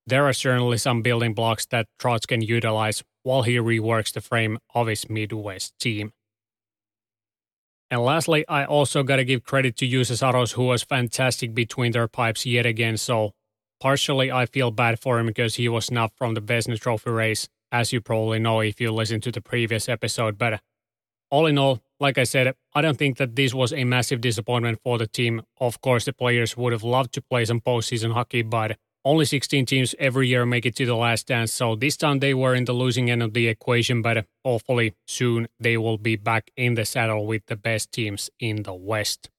[0.07, 4.57] there are certainly some building blocks that Trotz can utilize while he reworks the frame
[4.74, 6.13] of his Midwest team.
[7.94, 11.91] And lastly, I also got to give credit to Juuse Saros, who was fantastic between
[11.91, 12.98] their pipes yet again.
[12.98, 13.34] So,
[13.80, 17.48] partially, I feel bad for him because he was not from the Vezina Trophy race,
[17.72, 20.39] as you probably know if you listened to the previous episode.
[20.39, 20.60] But
[21.30, 24.80] all in all, like I said, I don't think that this was a massive disappointment
[24.84, 25.44] for the team.
[25.62, 28.76] Of course, the players would have loved to play some postseason hockey, but
[29.06, 32.34] only 16 teams every year make it to the last dance, so this time they
[32.34, 36.51] were in the losing end of the equation, but hopefully soon they will be back
[36.56, 39.30] in the saddle with the best teams in the West.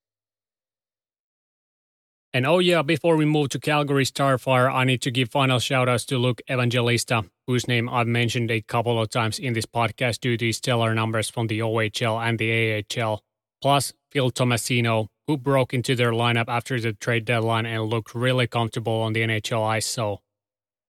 [2.35, 6.05] And oh yeah, before we move to Calgary Starfire, I need to give final shoutouts
[6.07, 10.37] to Luke Evangelista, whose name I've mentioned a couple of times in this podcast due
[10.37, 13.23] to his stellar numbers from the OHL and the AHL,
[13.63, 18.47] plus Phil Tomasino, who broke into their lineup after the trade deadline and looked really
[18.47, 19.87] comfortable on the NHL ice.
[19.87, 20.21] So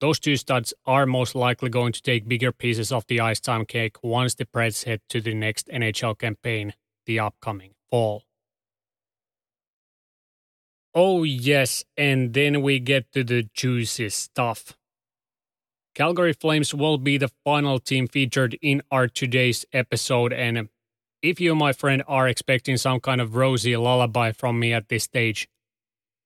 [0.01, 3.65] those two studs are most likely going to take bigger pieces of the ice time
[3.65, 6.73] cake once the Preds head to the next NHL campaign,
[7.05, 8.23] the upcoming fall.
[10.93, 14.77] Oh, yes, and then we get to the juicy stuff.
[15.93, 20.69] Calgary Flames will be the final team featured in our today's episode, and
[21.25, 25.05] if you, my friend, are expecting some kind of rosy lullaby from me at this
[25.05, 25.47] stage,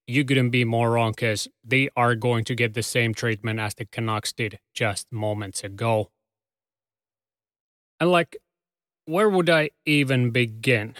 [0.08, 3.76] you couldn't be more wrong because they are going to get the same treatment as
[3.76, 6.10] the Canucks did just moments ago.
[8.00, 8.38] And like,
[9.06, 10.96] where would I even begin?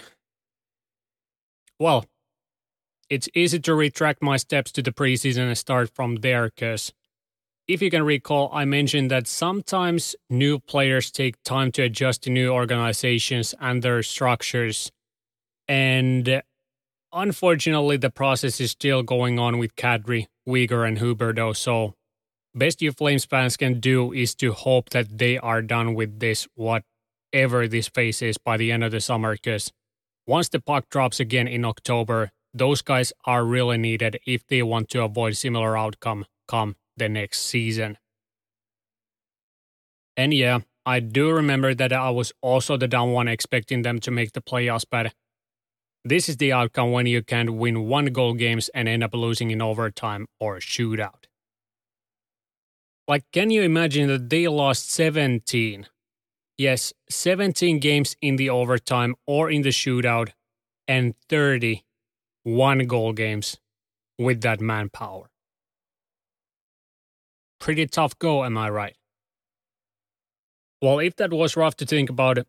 [1.78, 2.06] Well,
[3.10, 6.94] it's easy to retract my steps to the preseason and start from there because
[7.70, 12.32] if you can recall, I mentioned that sometimes new players take time to adjust to
[12.32, 14.92] new organizations and their structures.
[15.68, 16.42] And
[17.14, 21.56] unfortunately, the process is still going on with Kadri, Weegar, and Huberdeau.
[21.56, 21.94] So,
[22.56, 26.48] best you Flames fans can do is to hope that they are done with this,
[26.56, 29.34] whatever this phase is, by the end of the summer.
[29.34, 29.72] Because
[30.26, 34.90] once the puck drops again in October, those guys are really needed if they want
[34.90, 37.98] to avoid similar outcome come the next season.
[40.16, 44.12] And yeah, I do remember that I was also the down one expecting them to
[44.12, 45.14] make the playoffs, but
[46.04, 49.52] this is the outcome when you can't win one goal games and end up losing
[49.52, 51.26] in overtime or shootout.
[53.08, 55.88] Like, can you imagine that they lost 17?
[56.58, 60.32] Yes, 17 games in the overtime or in the shootout
[60.88, 61.84] and 30
[62.44, 63.58] one goal games
[64.18, 65.29] with that manpower.
[67.60, 68.96] Pretty tough go, am I right?
[70.82, 72.40] Well, if that was rough to think about,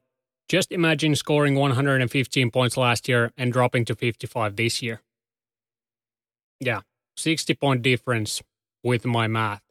[0.49, 5.03] just imagine scoring 115 points last year and dropping to 55 this year.
[6.61, 6.81] Yeah,
[7.17, 8.43] 60 point difference
[8.85, 9.63] with my math.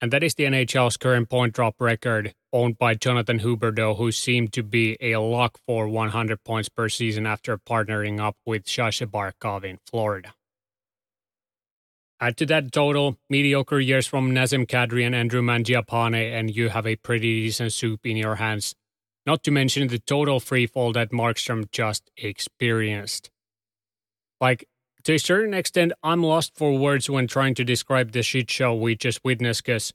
[0.00, 4.52] And that is the NHL's current point drop record, owned by Jonathan Huberdeau, who seemed
[4.54, 9.64] to be a lock for 100 points per season after partnering up with Sasha Barkov
[9.64, 10.34] in Florida.
[12.22, 16.86] Add to that total mediocre years from Nazem Kadri and Andrew Mangiapane, and you have
[16.86, 18.76] a pretty decent soup in your hands.
[19.26, 23.28] Not to mention the total freefall that Markstrom just experienced.
[24.40, 24.68] Like,
[25.02, 28.72] to a certain extent, I'm lost for words when trying to describe the shit show
[28.72, 29.92] we just witnessed because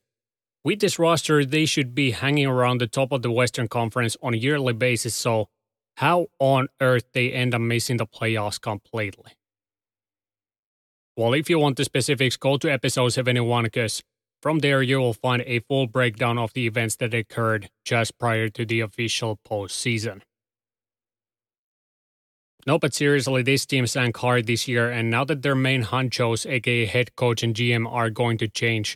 [0.65, 4.33] with this roster, they should be hanging around the top of the Western Conference on
[4.33, 5.15] a yearly basis.
[5.15, 5.47] So,
[5.95, 9.36] how on earth they end up missing the playoffs completely?
[11.17, 14.03] Well, if you want the specifics, go to episode 71 because
[14.39, 18.49] from there you will find a full breakdown of the events that occurred just prior
[18.49, 20.21] to the official postseason.
[22.67, 26.45] No, but seriously, this team sank hard this year, and now that their main honchos,
[26.45, 28.95] aka head coach and GM, are going to change,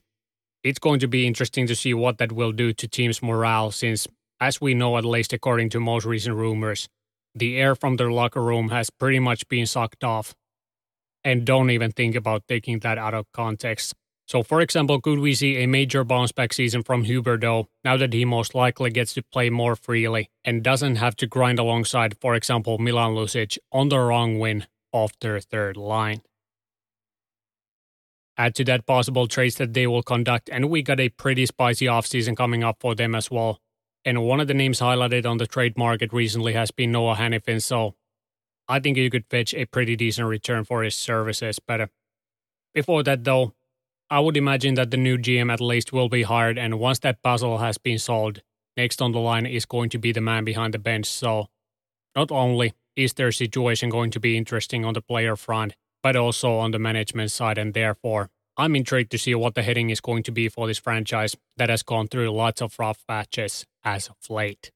[0.63, 3.71] it's going to be interesting to see what that will do to team's morale.
[3.71, 4.07] Since,
[4.39, 6.87] as we know, at least according to most recent rumors,
[7.33, 10.35] the air from their locker room has pretty much been sucked off.
[11.23, 13.93] And don't even think about taking that out of context.
[14.27, 18.13] So, for example, could we see a major bounce back season from Huberdeau now that
[18.13, 22.33] he most likely gets to play more freely and doesn't have to grind alongside, for
[22.33, 26.21] example, Milan Lucic on the wrong win off their third line?
[28.37, 31.85] Add to that possible trades that they will conduct, and we got a pretty spicy
[31.85, 33.59] offseason coming up for them as well.
[34.05, 37.61] And one of the names highlighted on the trade market recently has been Noah Hanifin,
[37.61, 37.95] so
[38.71, 41.59] I think you could fetch a pretty decent return for his services.
[41.59, 41.87] But uh,
[42.73, 43.53] before that, though,
[44.09, 47.21] I would imagine that the new GM at least will be hired, and once that
[47.21, 48.41] puzzle has been solved,
[48.77, 51.05] next on the line is going to be the man behind the bench.
[51.05, 51.47] So,
[52.15, 56.55] not only is their situation going to be interesting on the player front, but also
[56.55, 60.23] on the management side, and therefore, I'm intrigued to see what the heading is going
[60.23, 64.29] to be for this franchise that has gone through lots of rough patches as of
[64.29, 64.71] late.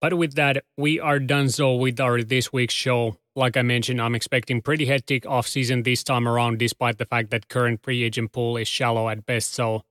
[0.00, 3.16] But with that, we are done so with our this week's show.
[3.34, 7.48] Like I mentioned, I'm expecting pretty hectic offseason this time around, despite the fact that
[7.48, 9.52] current free agent pool is shallow at best.
[9.52, 9.82] So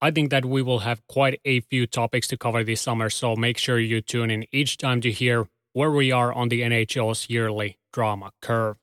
[0.00, 3.10] I think that we will have quite a few topics to cover this summer.
[3.10, 6.62] So make sure you tune in each time to hear where we are on the
[6.62, 8.76] NHL's yearly drama curve.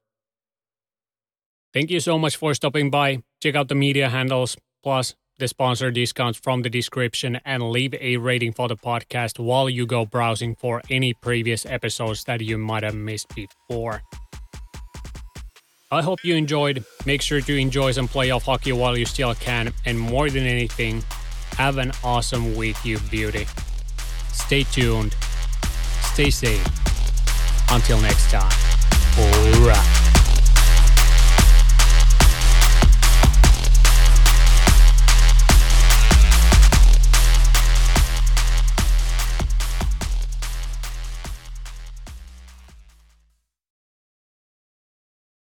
[1.73, 3.23] Thank you so much for stopping by.
[3.41, 8.17] Check out the media handles, plus the sponsor discounts from the description, and leave a
[8.17, 12.83] rating for the podcast while you go browsing for any previous episodes that you might
[12.83, 14.03] have missed before.
[15.89, 16.85] I hope you enjoyed.
[17.07, 21.03] Make sure to enjoy some playoff hockey while you still can, and more than anything,
[21.57, 23.47] have an awesome week, you beauty.
[24.31, 25.15] Stay tuned,
[26.13, 26.65] stay safe.
[27.71, 28.51] Until next time,
[29.17, 30.00] alright.